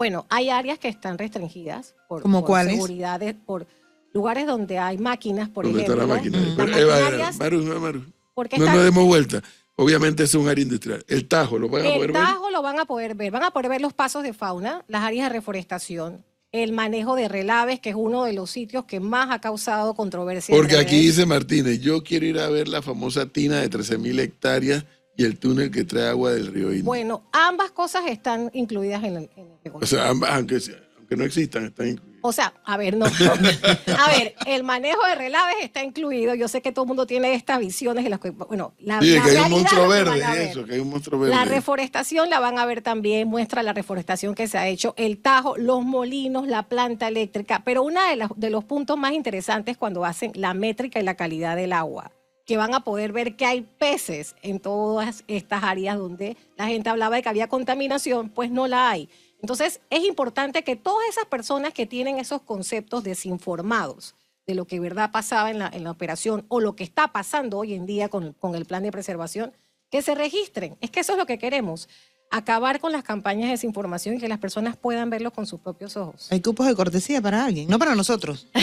Bueno, 0.00 0.26
hay 0.30 0.50
áreas 0.50 0.80
que 0.80 0.88
están 0.88 1.16
restringidas 1.16 1.94
por, 2.08 2.22
¿Como 2.22 2.44
por 2.44 2.60
seguridad, 2.64 3.20
por 3.46 3.68
lugares 4.12 4.48
donde 4.48 4.78
hay 4.78 4.98
máquinas, 4.98 5.48
por 5.48 5.64
¿Dónde 5.64 5.82
ejemplo. 5.82 6.02
está 6.02 6.08
la 6.08 6.16
máquina? 6.16 6.38
Pero, 6.56 6.88
maquinarias, 6.88 7.38
Maru, 7.38 7.62
no, 7.62 7.78
Maru, 7.78 8.04
porque 8.34 8.58
no 8.58 8.66
nos 8.66 8.82
demos 8.82 9.04
vuelta. 9.04 9.40
Obviamente 9.80 10.24
es 10.24 10.34
un 10.34 10.48
área 10.48 10.62
industrial. 10.62 11.04
El 11.08 11.26
Tajo, 11.26 11.58
¿lo 11.58 11.68
van 11.68 11.80
a 11.82 11.84
poder 11.94 12.00
El 12.10 12.12
ver? 12.12 12.22
Tajo 12.22 12.50
lo 12.50 12.62
van 12.62 12.78
a 12.80 12.84
poder 12.84 13.14
ver. 13.14 13.30
Van 13.30 13.42
a 13.44 13.50
poder 13.50 13.70
ver 13.70 13.80
los 13.80 13.92
pasos 13.94 14.22
de 14.22 14.32
fauna, 14.34 14.84
las 14.88 15.02
áreas 15.04 15.28
de 15.30 15.34
reforestación, 15.36 16.24
el 16.52 16.72
manejo 16.72 17.16
de 17.16 17.28
relaves, 17.28 17.80
que 17.80 17.90
es 17.90 17.96
uno 17.96 18.24
de 18.24 18.32
los 18.34 18.50
sitios 18.50 18.84
que 18.84 19.00
más 19.00 19.30
ha 19.30 19.40
causado 19.40 19.94
controversia. 19.94 20.54
Porque 20.54 20.76
aquí 20.76 20.98
dice 21.00 21.24
Martínez, 21.24 21.80
yo 21.80 22.02
quiero 22.02 22.26
ir 22.26 22.38
a 22.40 22.48
ver 22.50 22.68
la 22.68 22.82
famosa 22.82 23.26
tina 23.26 23.60
de 23.60 23.70
13.000 23.70 24.18
hectáreas 24.20 24.84
y 25.16 25.24
el 25.24 25.38
túnel 25.38 25.70
que 25.70 25.84
trae 25.84 26.08
agua 26.08 26.32
del 26.32 26.48
río 26.48 26.68
Indio. 26.70 26.84
Bueno, 26.84 27.22
ambas 27.32 27.70
cosas 27.70 28.02
están 28.08 28.50
incluidas 28.52 29.02
en 29.04 29.16
el, 29.16 29.30
en 29.36 29.48
el 29.64 29.72
o 29.72 29.86
sea, 29.86 30.08
ambas, 30.08 30.30
aunque, 30.32 30.60
sea- 30.60 30.82
aunque 30.98 31.16
no 31.16 31.24
existan, 31.24 31.64
están 31.64 31.88
incluidas. 31.88 32.09
O 32.22 32.32
sea, 32.32 32.54
a 32.64 32.76
ver, 32.76 32.96
no. 32.96 33.06
A 33.06 34.10
ver, 34.10 34.34
el 34.46 34.62
manejo 34.62 35.04
de 35.06 35.14
relaves 35.14 35.56
está 35.62 35.82
incluido. 35.82 36.34
Yo 36.34 36.48
sé 36.48 36.60
que 36.62 36.72
todo 36.72 36.84
el 36.84 36.88
mundo 36.88 37.06
tiene 37.06 37.34
estas 37.34 37.58
visiones 37.58 38.04
en 38.04 38.10
las 38.10 38.20
que, 38.20 38.30
bueno, 38.30 38.74
la, 38.78 39.00
Sí, 39.00 39.14
la 39.14 39.22
que 39.22 39.30
hay 39.30 39.36
un 39.38 39.50
monstruo 39.50 39.88
verde, 39.88 40.50
eso, 40.50 40.64
que 40.64 40.74
hay 40.74 40.80
un 40.80 40.90
monstruo 40.90 41.20
verde. 41.20 41.34
La 41.34 41.44
reforestación 41.44 42.30
la 42.30 42.40
van 42.40 42.58
a 42.58 42.66
ver 42.66 42.82
también, 42.82 43.28
muestra 43.28 43.62
la 43.62 43.72
reforestación 43.72 44.34
que 44.34 44.48
se 44.48 44.58
ha 44.58 44.68
hecho, 44.68 44.94
el 44.96 45.18
tajo, 45.18 45.56
los 45.56 45.84
molinos, 45.84 46.46
la 46.46 46.64
planta 46.64 47.08
eléctrica, 47.08 47.62
pero 47.64 47.82
uno 47.82 48.00
de, 48.02 48.28
de 48.36 48.50
los 48.50 48.64
puntos 48.64 48.98
más 48.98 49.12
interesantes 49.12 49.76
cuando 49.76 50.04
hacen 50.04 50.32
la 50.34 50.54
métrica 50.54 51.00
y 51.00 51.02
la 51.02 51.14
calidad 51.14 51.56
del 51.56 51.72
agua, 51.72 52.12
que 52.44 52.56
van 52.56 52.74
a 52.74 52.80
poder 52.80 53.12
ver 53.12 53.36
que 53.36 53.46
hay 53.46 53.62
peces 53.62 54.34
en 54.42 54.60
todas 54.60 55.24
estas 55.28 55.62
áreas 55.62 55.96
donde 55.96 56.36
la 56.56 56.66
gente 56.66 56.90
hablaba 56.90 57.16
de 57.16 57.22
que 57.22 57.28
había 57.28 57.48
contaminación, 57.48 58.28
pues 58.28 58.50
no 58.50 58.66
la 58.66 58.90
hay. 58.90 59.08
Entonces 59.42 59.80
es 59.90 60.04
importante 60.04 60.64
que 60.64 60.76
todas 60.76 61.08
esas 61.08 61.26
personas 61.26 61.72
que 61.72 61.86
tienen 61.86 62.18
esos 62.18 62.42
conceptos 62.42 63.04
desinformados 63.04 64.14
de 64.46 64.54
lo 64.54 64.66
que 64.66 64.76
de 64.76 64.80
verdad 64.80 65.10
pasaba 65.10 65.50
en 65.50 65.58
la, 65.58 65.70
en 65.72 65.84
la 65.84 65.90
operación 65.90 66.44
o 66.48 66.60
lo 66.60 66.76
que 66.76 66.84
está 66.84 67.08
pasando 67.12 67.58
hoy 67.58 67.74
en 67.74 67.86
día 67.86 68.08
con, 68.08 68.32
con 68.34 68.54
el 68.54 68.66
plan 68.66 68.82
de 68.82 68.92
preservación, 68.92 69.52
que 69.90 70.02
se 70.02 70.14
registren. 70.14 70.76
Es 70.80 70.90
que 70.90 71.00
eso 71.00 71.12
es 71.12 71.18
lo 71.18 71.26
que 71.26 71.38
queremos. 71.38 71.88
Acabar 72.32 72.78
con 72.78 72.92
las 72.92 73.02
campañas 73.02 73.46
de 73.46 73.52
desinformación 73.52 74.16
y 74.16 74.18
que 74.18 74.28
las 74.28 74.38
personas 74.38 74.76
puedan 74.76 75.10
verlo 75.10 75.32
con 75.32 75.46
sus 75.46 75.60
propios 75.60 75.96
ojos. 75.96 76.30
Hay 76.30 76.40
cupos 76.40 76.66
de 76.66 76.76
cortesía 76.76 77.20
para 77.20 77.44
alguien, 77.44 77.68
no 77.68 77.78
para 77.78 77.94
nosotros. 77.94 78.48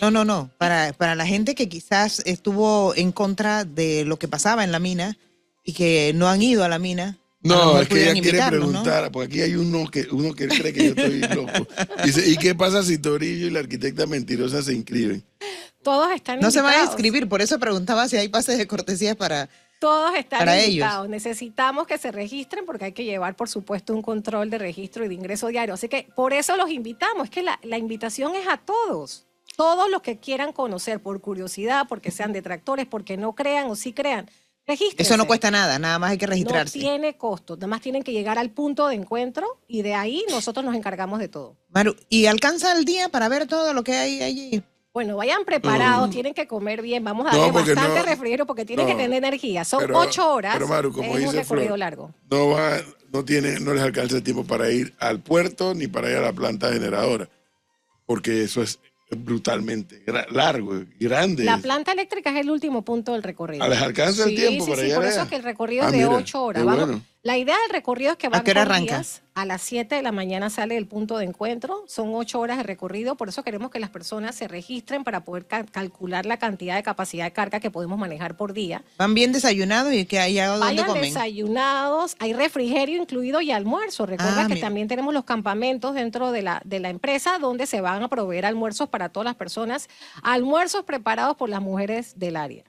No, 0.00 0.10
no, 0.10 0.24
no. 0.24 0.50
Para, 0.58 0.92
para 0.92 1.14
la 1.14 1.26
gente 1.26 1.54
que 1.54 1.68
quizás 1.68 2.20
estuvo 2.26 2.94
en 2.96 3.12
contra 3.12 3.64
de 3.64 4.04
lo 4.04 4.18
que 4.18 4.26
pasaba 4.26 4.64
en 4.64 4.72
la 4.72 4.78
mina 4.78 5.16
y 5.64 5.74
que 5.74 6.12
no 6.14 6.28
han 6.28 6.42
ido 6.42 6.64
a 6.64 6.68
la 6.68 6.78
mina. 6.78 7.18
No, 7.46 7.80
es 7.80 7.88
que 7.88 8.02
ella 8.02 8.12
quiere 8.12 8.28
invitarnos, 8.28 8.60
¿no? 8.60 8.82
preguntar, 8.82 9.12
porque 9.12 9.26
aquí 9.28 9.42
hay 9.42 9.54
uno 9.54 9.88
que 9.90 10.06
uno 10.10 10.34
que 10.34 10.48
cree 10.48 10.72
que 10.72 10.84
yo 10.84 10.90
estoy 10.90 11.20
loco. 11.20 11.66
Dice, 12.04 12.28
¿y 12.28 12.36
qué 12.36 12.54
pasa 12.54 12.82
si 12.82 12.98
Torillo 12.98 13.46
y 13.46 13.50
la 13.50 13.60
arquitecta 13.60 14.06
mentirosa 14.06 14.62
se 14.62 14.72
inscriben? 14.74 15.24
Todos 15.82 16.10
están 16.12 16.40
No 16.40 16.50
se 16.50 16.60
van 16.60 16.72
a 16.72 16.74
invitados. 16.76 16.94
inscribir, 16.94 17.28
por 17.28 17.40
eso 17.42 17.58
preguntaba 17.58 18.08
si 18.08 18.16
hay 18.16 18.28
pases 18.28 18.58
de 18.58 18.66
cortesía 18.66 19.14
para... 19.14 19.48
Todos 19.78 20.14
están 20.16 20.38
Para 20.38 20.64
invitados. 20.64 21.08
Necesitamos 21.08 21.86
que 21.86 21.98
se 21.98 22.10
registren 22.10 22.64
porque 22.64 22.86
hay 22.86 22.92
que 22.92 23.04
llevar, 23.04 23.36
por 23.36 23.48
supuesto, 23.48 23.94
un 23.94 24.00
control 24.00 24.48
de 24.48 24.56
registro 24.58 25.04
y 25.04 25.08
de 25.08 25.14
ingreso 25.14 25.48
diario. 25.48 25.74
Así 25.74 25.88
que 25.88 26.08
por 26.16 26.32
eso 26.32 26.56
los 26.56 26.70
invitamos. 26.70 27.24
Es 27.24 27.30
que 27.30 27.42
la, 27.42 27.60
la 27.62 27.76
invitación 27.76 28.34
es 28.34 28.48
a 28.48 28.56
todos. 28.56 29.26
Todos 29.54 29.90
los 29.90 30.00
que 30.02 30.18
quieran 30.18 30.52
conocer 30.52 31.00
por 31.00 31.20
curiosidad, 31.20 31.86
porque 31.88 32.10
sean 32.10 32.32
detractores, 32.32 32.86
porque 32.86 33.16
no 33.18 33.34
crean 33.34 33.66
o 33.66 33.76
sí 33.76 33.92
crean. 33.92 34.28
Regístrense. 34.66 35.02
Eso 35.02 35.16
no 35.16 35.26
cuesta 35.26 35.50
nada, 35.50 35.78
nada 35.78 35.98
más 35.98 36.10
hay 36.10 36.18
que 36.18 36.26
No 36.26 36.30
registrarse. 36.30 36.78
tiene 36.78 37.16
costo. 37.16 37.54
Nada 37.56 37.68
más 37.68 37.80
tienen 37.80 38.02
que 38.02 38.12
llegar 38.12 38.38
al 38.38 38.50
punto 38.50 38.88
de 38.88 38.96
encuentro 38.96 39.60
y 39.68 39.82
de 39.82 39.94
ahí 39.94 40.24
nosotros 40.28 40.64
nos 40.64 40.74
encargamos 40.74 41.20
de 41.20 41.28
todo. 41.28 41.56
Maru, 41.70 41.94
¿y 42.08 42.26
alcanza 42.26 42.72
el 42.76 42.84
día 42.84 43.08
para 43.08 43.28
ver 43.28 43.46
todo 43.46 43.72
lo 43.74 43.84
que 43.84 43.92
hay 43.96 44.22
allí? 44.22 44.62
Bueno, 44.92 45.16
vayan 45.16 45.44
preparados, 45.44 46.08
tienen 46.10 46.32
que 46.32 46.48
comer 46.48 46.80
bien, 46.82 47.04
vamos 47.04 47.26
a 47.26 47.32
No, 47.32 47.38
darle 47.38 47.52
bastante 47.52 48.00
no- 48.00 48.04
refrigerio 48.06 48.46
porque 48.46 48.64
tienen 48.64 48.86
no. 48.86 48.92
que 48.96 49.02
tener 49.02 49.18
energía. 49.18 49.64
Son 49.64 49.80
Pero- 49.80 49.98
ocho 49.98 50.32
horas, 50.32 50.54
pero, 50.54 50.66
Maru, 50.68 50.90
como 50.92 51.16
es 51.18 51.26
un 51.26 51.34
recorrido 51.34 51.66
Flor, 51.66 51.78
largo. 51.78 52.14
No 52.30 52.48
va, 52.48 52.78
no 53.12 53.24
tiene, 53.24 53.60
no 53.60 53.74
les 53.74 53.82
alcanza 53.84 54.16
el 54.16 54.22
tiempo 54.22 54.44
para 54.44 54.70
ir 54.70 54.94
al 54.98 55.20
puerto 55.20 55.74
ni 55.74 55.86
para 55.86 56.10
ir 56.10 56.16
a 56.16 56.22
la 56.22 56.32
planta 56.32 56.72
generadora, 56.72 57.28
porque 58.06 58.42
eso 58.42 58.62
es 58.62 58.80
brutalmente 59.10 60.02
largo, 60.30 60.82
grande. 60.98 61.44
La 61.44 61.58
planta 61.58 61.92
eléctrica 61.92 62.30
es 62.30 62.36
el 62.36 62.50
último 62.50 62.84
punto 62.84 63.12
del 63.12 63.22
recorrido. 63.22 63.66
¿les 63.68 63.80
alcanza 63.80 64.24
el 64.24 64.30
Sí, 64.30 64.36
tiempo 64.36 64.64
sí, 64.64 64.70
para 64.70 64.82
sí, 64.82 64.86
llegar 64.88 65.00
por 65.02 65.08
eso 65.10 65.22
es 65.22 65.28
que 65.28 65.36
el 65.36 65.42
recorrido 65.42 65.82
Ah, 65.84 65.86
es 65.86 65.92
de 65.92 65.98
mira, 65.98 66.10
ocho 66.10 66.42
horas. 66.42 66.62
qué 66.62 66.66
Vamos- 66.66 66.86
bueno. 66.86 67.02
La 67.22 67.38
idea 67.38 67.56
del 67.62 67.70
recorrido 67.70 68.12
es 68.12 68.16
que 68.18 68.28
van 68.28 68.42
qué 68.44 68.50
hora 68.52 68.64
por 68.64 68.72
arranca? 68.72 68.94
días. 68.96 69.22
A 69.36 69.44
las 69.44 69.60
7 69.60 69.96
de 69.96 70.02
la 70.02 70.12
mañana 70.12 70.48
sale 70.48 70.78
el 70.78 70.86
punto 70.86 71.18
de 71.18 71.26
encuentro. 71.26 71.84
Son 71.88 72.14
ocho 72.14 72.40
horas 72.40 72.56
de 72.56 72.62
recorrido. 72.62 73.16
Por 73.16 73.28
eso 73.28 73.42
queremos 73.42 73.70
que 73.70 73.78
las 73.78 73.90
personas 73.90 74.34
se 74.34 74.48
registren 74.48 75.04
para 75.04 75.26
poder 75.26 75.44
ca- 75.44 75.66
calcular 75.66 76.24
la 76.24 76.38
cantidad 76.38 76.74
de 76.74 76.82
capacidad 76.82 77.26
de 77.26 77.32
carga 77.34 77.60
que 77.60 77.70
podemos 77.70 77.98
manejar 77.98 78.38
por 78.38 78.54
día. 78.54 78.82
Van 78.96 79.12
bien 79.12 79.32
desayunados 79.32 79.92
y 79.92 80.06
que 80.06 80.20
hay 80.20 80.38
algo 80.38 80.56
donde 80.56 80.72
Vayan 80.76 80.86
comen. 80.86 81.02
desayunados, 81.02 82.16
hay 82.18 82.32
refrigerio 82.32 83.02
incluido 83.02 83.42
y 83.42 83.50
almuerzo. 83.50 84.06
Recuerda 84.06 84.44
Ah, 84.44 84.46
que 84.48 84.54
mira. 84.54 84.66
también 84.68 84.88
tenemos 84.88 85.12
los 85.12 85.24
campamentos 85.24 85.94
dentro 85.94 86.32
de 86.32 86.40
la, 86.40 86.62
de 86.64 86.80
la 86.80 86.88
empresa 86.88 87.36
donde 87.38 87.66
se 87.66 87.82
van 87.82 88.02
a 88.02 88.08
proveer 88.08 88.46
almuerzos 88.46 88.88
para 88.88 89.10
todas 89.10 89.26
las 89.26 89.34
personas, 89.36 89.88
almuerzos 90.22 90.84
preparados 90.84 91.36
por 91.36 91.50
las 91.50 91.60
mujeres 91.60 92.18
del 92.18 92.36
área. 92.36 92.64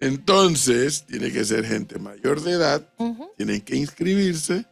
Entonces, 0.00 1.06
tiene 1.06 1.30
que 1.30 1.44
ser 1.44 1.64
gente 1.64 2.00
mayor 2.00 2.42
de 2.42 2.50
edad, 2.50 2.88
Ujú. 2.98 3.30
tienen 3.36 3.60
que 3.60 3.76
inscribirse 3.76 4.64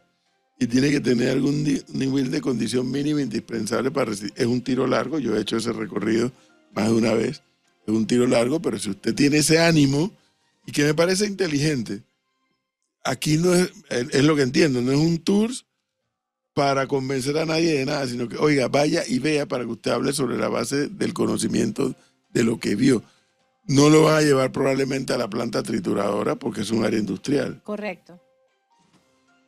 y 0.57 0.67
tiene 0.67 0.89
que 0.89 1.01
tener 1.01 1.29
algún 1.29 1.63
nivel 1.63 2.31
de 2.31 2.41
condición 2.41 2.89
mínima 2.89 3.21
indispensable 3.21 3.91
para 3.91 4.11
recibir. 4.11 4.33
Es 4.35 4.45
un 4.45 4.61
tiro 4.61 4.87
largo, 4.87 5.19
yo 5.19 5.35
he 5.35 5.41
hecho 5.41 5.57
ese 5.57 5.73
recorrido 5.73 6.31
más 6.73 6.87
de 6.87 6.93
una 6.93 7.13
vez. 7.13 7.41
Es 7.85 7.93
un 7.93 8.07
tiro 8.07 8.25
largo, 8.25 8.61
pero 8.61 8.79
si 8.79 8.89
usted 8.89 9.13
tiene 9.13 9.37
ese 9.37 9.59
ánimo 9.59 10.11
y 10.65 10.71
que 10.71 10.83
me 10.83 10.93
parece 10.93 11.25
inteligente, 11.25 12.03
aquí 13.03 13.37
no 13.37 13.53
es, 13.53 13.71
es 13.89 14.23
lo 14.23 14.35
que 14.35 14.43
entiendo, 14.43 14.81
no 14.81 14.91
es 14.91 14.97
un 14.97 15.19
tour 15.19 15.51
para 16.53 16.87
convencer 16.87 17.37
a 17.37 17.45
nadie 17.45 17.79
de 17.79 17.85
nada, 17.85 18.07
sino 18.07 18.29
que, 18.29 18.37
oiga, 18.37 18.69
vaya 18.69 19.03
y 19.05 19.19
vea 19.19 19.45
para 19.45 19.65
que 19.65 19.71
usted 19.71 19.91
hable 19.91 20.13
sobre 20.13 20.37
la 20.37 20.47
base 20.47 20.87
del 20.87 21.13
conocimiento 21.13 21.93
de 22.33 22.43
lo 22.43 22.59
que 22.59 22.75
vio. 22.75 23.03
No 23.67 23.89
lo 23.89 24.03
van 24.03 24.15
a 24.15 24.21
llevar 24.21 24.51
probablemente 24.53 25.11
a 25.11 25.17
la 25.17 25.29
planta 25.29 25.63
trituradora 25.63 26.35
porque 26.35 26.61
es 26.61 26.71
un 26.71 26.85
área 26.85 26.99
industrial, 26.99 27.61
Correcto. 27.63 28.21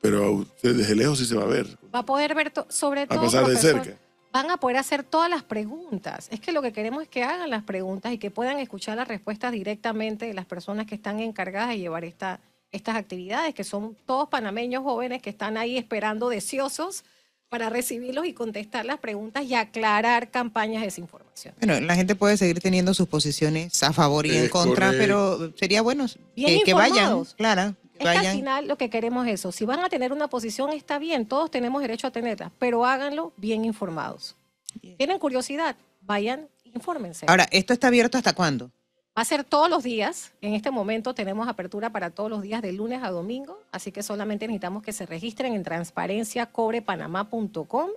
Pero 0.10 0.24
a 0.26 0.30
usted 0.32 0.76
desde 0.76 0.96
lejos 0.96 1.20
sí 1.20 1.26
se 1.26 1.36
va 1.36 1.44
a 1.44 1.48
ver, 1.48 1.68
Va 1.94 2.00
a 2.00 2.06
poder 2.06 2.34
ver 2.36 2.52
to- 2.52 2.66
sobre 2.70 3.02
a 3.02 3.08
todo. 3.08 3.22
pasar 3.22 3.46
de 3.46 3.58
cerca. 3.58 3.98
Van 4.34 4.52
a 4.52 4.58
poder 4.58 4.78
hacer 4.78 5.04
todas 5.04 5.30
las 5.30 5.44
preguntas. 5.44 6.28
Es 6.32 6.40
que 6.40 6.52
lo 6.52 6.62
que 6.62 6.72
queremos 6.72 7.02
es 7.02 7.10
que 7.10 7.24
hagan 7.24 7.50
las 7.50 7.64
preguntas 7.64 8.12
y 8.14 8.18
que 8.18 8.30
puedan 8.30 8.60
escuchar 8.60 8.98
las 8.98 9.08
respuestas 9.08 9.52
directamente 9.52 10.26
de 10.28 10.34
las 10.34 10.46
personas 10.46 10.86
que 10.86 10.96
están 10.96 11.20
encargadas 11.20 11.70
de 11.70 11.80
llevar 11.80 12.04
esta, 12.06 12.40
estas 12.72 12.96
actividades, 12.98 13.56
que 13.56 13.64
son 13.64 13.96
todos 14.06 14.30
panameños 14.30 14.84
jóvenes 14.84 15.22
que 15.22 15.30
están 15.30 15.58
ahí 15.58 15.78
esperando 15.78 16.30
deseosos 16.30 17.04
para 17.50 17.70
recibirlos 17.70 18.26
y 18.26 18.34
contestar 18.34 18.86
las 18.86 19.00
preguntas 19.00 19.46
y 19.46 19.56
aclarar 19.56 20.30
campañas 20.30 20.82
de 20.82 20.88
desinformación. 20.88 21.56
Bueno, 21.62 21.80
la 21.80 21.96
gente 21.96 22.14
puede 22.14 22.36
seguir 22.36 22.60
teniendo 22.60 22.94
sus 22.94 23.08
posiciones 23.08 23.82
a 23.82 23.94
favor 23.94 24.26
y 24.26 24.36
en 24.36 24.44
Es 24.44 24.50
contra, 24.52 24.88
correcto. 24.88 24.98
pero 25.40 25.54
sería 25.58 25.82
bueno 25.82 26.06
Bien 26.36 26.60
que, 26.60 26.64
que 26.66 26.74
vayan, 26.74 26.96
informados. 26.98 27.36
Es 28.00 28.22
que 28.22 28.28
al 28.28 28.36
final 28.36 28.68
lo 28.68 28.78
que 28.78 28.90
queremos 28.90 29.28
es 29.28 29.36
eso. 29.36 29.52
Si 29.52 29.66
van 29.66 29.80
a 29.80 29.90
tener 29.90 30.14
una 30.14 30.28
posición, 30.28 30.72
está 30.72 31.00
bien, 31.00 31.26
todos 31.26 31.52
tenemos 31.52 31.82
derecho 31.82 32.08
a 32.08 32.12
tenerla, 32.12 32.52
pero 32.60 32.86
háganlo 32.86 33.34
bien 33.38 33.66
informados. 33.66 34.36
¿Tienen 34.98 35.20
curiosidad? 35.20 35.76
Vayan, 36.02 36.48
infórmense. 36.64 37.26
Ahora, 37.28 37.48
¿esto 37.52 37.74
está 37.74 37.88
abierto 37.88 38.18
hasta 38.18 38.34
cuándo? 38.34 38.72
Va 39.18 39.22
a 39.22 39.26
ser 39.26 39.44
todos 39.44 39.70
los 39.70 39.84
días. 39.84 40.32
En 40.42 40.54
este 40.54 40.70
momento 40.70 41.16
tenemos 41.16 41.48
apertura 41.48 41.92
para 41.92 42.12
todos 42.12 42.30
los 42.30 42.44
días 42.44 42.62
de 42.62 42.72
lunes 42.72 43.02
a 43.02 43.10
domingo, 43.10 43.60
así 43.72 43.92
que 43.92 44.04
solamente 44.04 44.46
necesitamos 44.46 44.84
que 44.84 44.94
se 44.94 45.08
registren 45.08 45.54
en 45.54 45.64
transparenciacobrepanamá.com 45.64 47.90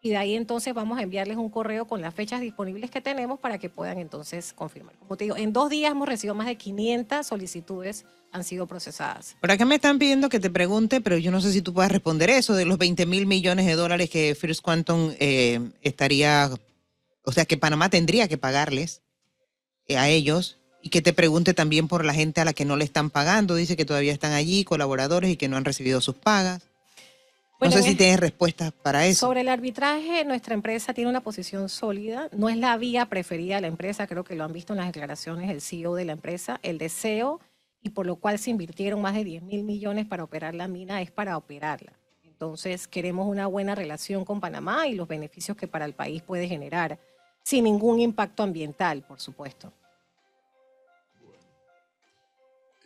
y 0.00 0.10
de 0.10 0.16
ahí 0.16 0.34
entonces 0.34 0.74
vamos 0.74 0.98
a 0.98 1.02
enviarles 1.02 1.36
un 1.36 1.50
correo 1.50 1.86
con 1.86 2.00
las 2.00 2.14
fechas 2.14 2.40
disponibles 2.40 2.90
que 2.90 3.00
tenemos 3.00 3.40
para 3.40 3.58
que 3.58 3.68
puedan 3.68 3.98
entonces 3.98 4.52
confirmar. 4.52 4.94
Como 4.96 5.16
te 5.16 5.24
digo, 5.24 5.36
en 5.36 5.52
dos 5.52 5.70
días 5.70 5.90
hemos 5.90 6.08
recibido 6.08 6.34
más 6.34 6.46
de 6.46 6.56
500 6.56 7.26
solicitudes 7.26 8.04
han 8.30 8.44
sido 8.44 8.66
procesadas. 8.66 9.36
Por 9.40 9.50
acá 9.50 9.64
me 9.64 9.76
están 9.76 9.98
pidiendo 9.98 10.28
que 10.28 10.40
te 10.40 10.50
pregunte, 10.50 11.00
pero 11.00 11.16
yo 11.16 11.30
no 11.30 11.40
sé 11.40 11.52
si 11.52 11.62
tú 11.62 11.72
puedes 11.72 11.90
responder 11.90 12.30
eso, 12.30 12.54
de 12.54 12.64
los 12.64 12.78
20 12.78 13.06
mil 13.06 13.26
millones 13.26 13.66
de 13.66 13.74
dólares 13.74 14.10
que 14.10 14.34
First 14.34 14.60
Quantum 14.62 15.12
eh, 15.18 15.70
estaría, 15.82 16.50
o 17.24 17.32
sea, 17.32 17.46
que 17.46 17.56
Panamá 17.56 17.88
tendría 17.88 18.28
que 18.28 18.38
pagarles 18.38 19.02
eh, 19.86 19.96
a 19.96 20.08
ellos 20.08 20.58
y 20.82 20.90
que 20.90 21.02
te 21.02 21.12
pregunte 21.12 21.54
también 21.54 21.88
por 21.88 22.04
la 22.04 22.14
gente 22.14 22.40
a 22.40 22.44
la 22.44 22.52
que 22.52 22.64
no 22.64 22.76
le 22.76 22.84
están 22.84 23.10
pagando. 23.10 23.54
Dice 23.54 23.76
que 23.76 23.84
todavía 23.84 24.12
están 24.12 24.32
allí, 24.32 24.64
colaboradores, 24.64 25.30
y 25.30 25.36
que 25.36 25.48
no 25.48 25.56
han 25.56 25.64
recibido 25.64 26.00
sus 26.00 26.14
pagas. 26.14 26.62
Bueno, 27.58 27.74
no 27.74 27.78
sé 27.78 27.82
si 27.82 27.90
es- 27.90 27.96
tienes 27.96 28.20
respuestas 28.20 28.72
para 28.72 29.04
eso. 29.06 29.26
Sobre 29.26 29.40
el 29.40 29.48
arbitraje, 29.48 30.24
nuestra 30.24 30.54
empresa 30.54 30.94
tiene 30.94 31.10
una 31.10 31.22
posición 31.22 31.68
sólida. 31.68 32.28
No 32.32 32.48
es 32.48 32.56
la 32.56 32.76
vía 32.76 33.06
preferida 33.06 33.56
de 33.56 33.62
la 33.62 33.66
empresa, 33.66 34.06
creo 34.06 34.22
que 34.24 34.36
lo 34.36 34.44
han 34.44 34.52
visto 34.52 34.72
en 34.72 34.78
las 34.78 34.86
declaraciones 34.86 35.48
del 35.48 35.60
CEO 35.60 35.94
de 35.94 36.04
la 36.04 36.12
empresa. 36.12 36.60
El 36.62 36.78
deseo 36.78 37.40
y 37.82 37.90
por 37.90 38.06
lo 38.06 38.16
cual 38.16 38.38
se 38.38 38.50
invirtieron 38.50 39.00
más 39.02 39.14
de 39.14 39.24
10 39.24 39.42
mil 39.42 39.64
millones 39.64 40.06
para 40.06 40.22
operar 40.24 40.54
la 40.54 40.68
mina 40.68 41.02
es 41.02 41.10
para 41.10 41.36
operarla. 41.36 41.92
Entonces 42.24 42.86
queremos 42.86 43.26
una 43.26 43.48
buena 43.48 43.74
relación 43.74 44.24
con 44.24 44.40
Panamá 44.40 44.86
y 44.86 44.94
los 44.94 45.08
beneficios 45.08 45.56
que 45.56 45.66
para 45.66 45.84
el 45.84 45.94
país 45.94 46.22
puede 46.22 46.46
generar, 46.46 46.98
sin 47.42 47.64
ningún 47.64 47.98
impacto 47.98 48.44
ambiental, 48.44 49.02
por 49.02 49.18
supuesto. 49.20 49.72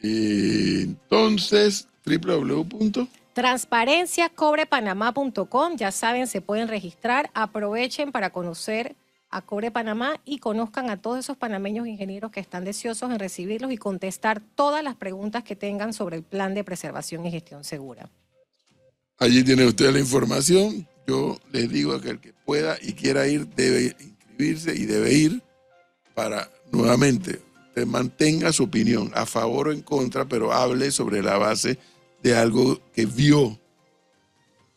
Entonces, 0.03 1.89
www. 2.05 3.07
Transparenciacobrepanamá.com, 3.35 5.77
ya 5.77 5.91
saben, 5.91 6.27
se 6.27 6.43
pueden 6.43 6.69
registrar, 6.69 7.31
aprovechen 7.35 8.13
para 8.13 8.31
conocer 8.31 8.95
a 9.31 9.41
Cobre 9.41 9.71
Panamá 9.71 10.21
y 10.27 10.39
conozcan 10.39 10.91
a 10.91 11.01
todos 11.01 11.19
esos 11.19 11.39
panameños 11.39 11.87
ingenieros 11.87 12.31
que 12.31 12.41
están 12.41 12.65
deseosos 12.65 13.11
en 13.11 13.19
recibirlos 13.19 13.73
y 13.73 13.79
contestar 13.79 14.43
todas 14.55 14.85
las 14.85 14.97
preguntas 14.97 15.43
que 15.43 15.57
tengan 15.57 15.95
sobre 15.95 16.17
el 16.17 16.23
plan 16.23 16.55
de 16.55 16.65
preservación 16.65 17.25
y 17.25 17.31
gestión 17.31 17.65
segura. 17.65 18.11
Allí 19.19 19.43
tiene 19.43 19.65
usted 19.65 19.91
la 19.91 20.01
información. 20.01 20.87
Yo 21.07 21.39
les 21.51 21.71
digo 21.71 21.99
que 22.01 22.11
el 22.11 22.21
que 22.21 22.35
pueda 22.45 22.77
y 22.83 22.93
quiera 22.93 23.27
ir 23.27 23.47
debe 23.47 23.97
inscribirse 23.99 24.75
y 24.75 24.85
debe 24.85 25.15
ir 25.15 25.43
para 26.15 26.51
nuevamente 26.71 27.41
mantenga 27.87 28.53
su 28.53 28.65
opinión 28.65 29.11
a 29.15 29.27
favor 29.27 29.69
o 29.69 29.73
en 29.73 29.81
contra, 29.81 30.27
pero 30.27 30.53
hable 30.53 30.91
sobre 30.91 31.23
la 31.23 31.39
base 31.39 31.79
de 32.23 32.37
algo 32.37 32.81
que 32.95 33.07
vio. 33.07 33.59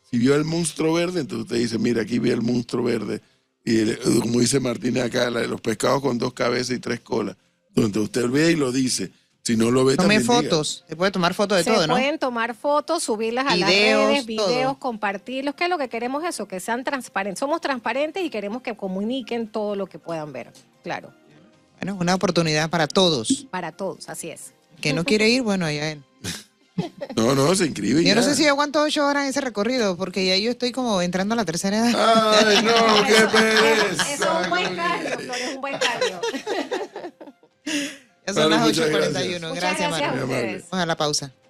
Si 0.10 0.18
vio 0.18 0.36
el 0.36 0.44
monstruo 0.46 0.94
verde, 0.94 1.22
entonces 1.22 1.46
usted 1.46 1.58
dice, 1.58 1.78
mira, 1.80 2.02
aquí 2.04 2.20
vi 2.20 2.32
el 2.32 2.42
monstruo 2.42 2.84
verde. 2.84 3.22
Y 3.64 3.80
el- 3.80 4.00
como 4.22 4.40
dice 4.40 4.60
Martínez 4.60 5.04
acá, 5.04 5.30
la 5.30 5.42
de 5.42 5.48
los 5.48 5.60
pescados 5.62 6.02
con 6.02 6.18
dos 6.18 6.34
cabezas 6.34 6.76
y 6.76 6.80
tres 6.80 7.00
colas. 7.02 7.36
Donde 7.74 8.00
usted 8.00 8.30
ve 8.30 8.52
y 8.52 8.56
lo 8.56 8.72
dice. 8.72 9.12
Si 9.44 9.56
no 9.56 9.70
lo 9.70 9.86
ve, 9.86 9.96
Tome 9.96 10.16
también 10.16 10.22
diga. 10.24 10.34
fotos. 10.50 10.84
Se 10.88 10.96
puede 10.96 11.12
tomar 11.12 11.34
fotos 11.36 11.58
de 11.60 11.64
Se 11.64 11.72
todo, 11.72 11.86
¿no? 11.86 11.94
pueden 11.94 12.18
tomar 12.18 12.56
fotos, 12.56 13.04
subirlas 13.04 13.46
a 13.46 13.54
Videos, 13.54 14.02
las 14.14 14.26
redes, 14.26 14.38
todo. 14.38 14.48
videos, 14.48 14.78
compartirlos, 14.78 15.54
que 15.54 15.66
es 15.66 15.70
lo 15.70 15.78
que 15.78 15.88
queremos 15.88 16.24
eso, 16.24 16.48
que 16.48 16.60
sean 16.60 16.84
transparentes. 16.84 17.40
Somos 17.40 17.62
transparentes 17.62 18.24
y 18.24 18.32
queremos 18.32 18.64
que 18.64 18.76
comuniquen 18.76 19.48
todo 19.48 19.76
lo 19.76 19.86
que 19.86 20.00
puedan 20.00 20.34
ver. 20.34 20.52
Claro, 20.84 21.14
Bueno, 21.80 21.96
una 22.00 22.16
oportunidad 22.16 22.70
para 22.72 22.88
todos. 22.88 23.46
para 23.52 23.72
todos, 23.72 24.10
así 24.10 24.30
es. 24.30 24.54
Que 24.82 24.94
no 24.94 25.04
quiere 25.04 25.30
ir, 25.30 25.44
bueno, 25.44 25.70
ya 25.70 25.92
él. 25.92 26.04
No, 27.16 27.34
no, 27.36 27.56
se 27.56 27.66
inscribe. 27.66 28.04
Yo 28.04 28.16
no 28.16 28.22
sé 28.22 28.36
si 28.36 28.46
aguanto 28.48 28.82
ocho 28.82 29.06
horas 29.08 29.24
en 29.24 29.30
ese 29.30 29.40
recorrido, 29.42 29.96
porque 29.96 30.26
ya 30.26 30.36
yo 30.38 30.52
estoy 30.52 30.72
como 30.74 31.02
entrando 31.02 31.34
a 31.34 31.38
la 31.38 31.46
tercera 31.46 31.78
edad. 31.90 32.36
Ay, 32.46 32.62
no, 32.64 33.06
qué 33.08 33.14
Eso 33.14 33.30
pereza. 33.32 34.14
es 34.14 34.20
un 34.44 34.50
buen 34.50 34.76
cardio, 34.76 35.10
Flor, 35.20 35.36
es 35.38 35.56
un 35.56 35.62
buen 35.62 35.78
cardio. 35.80 36.22
Ya 38.28 38.34
son 38.34 38.50
Vale, 38.50 38.50
las 38.50 38.62
muchas 38.62 38.90
8.41. 38.90 38.92
gracias. 38.92 39.56
Gracias, 39.56 39.90
gracias 39.90 40.24
ustedes. 40.24 40.64
Vamos 40.70 40.84
a 40.84 40.86
la 40.86 40.98
pausa. 40.98 41.32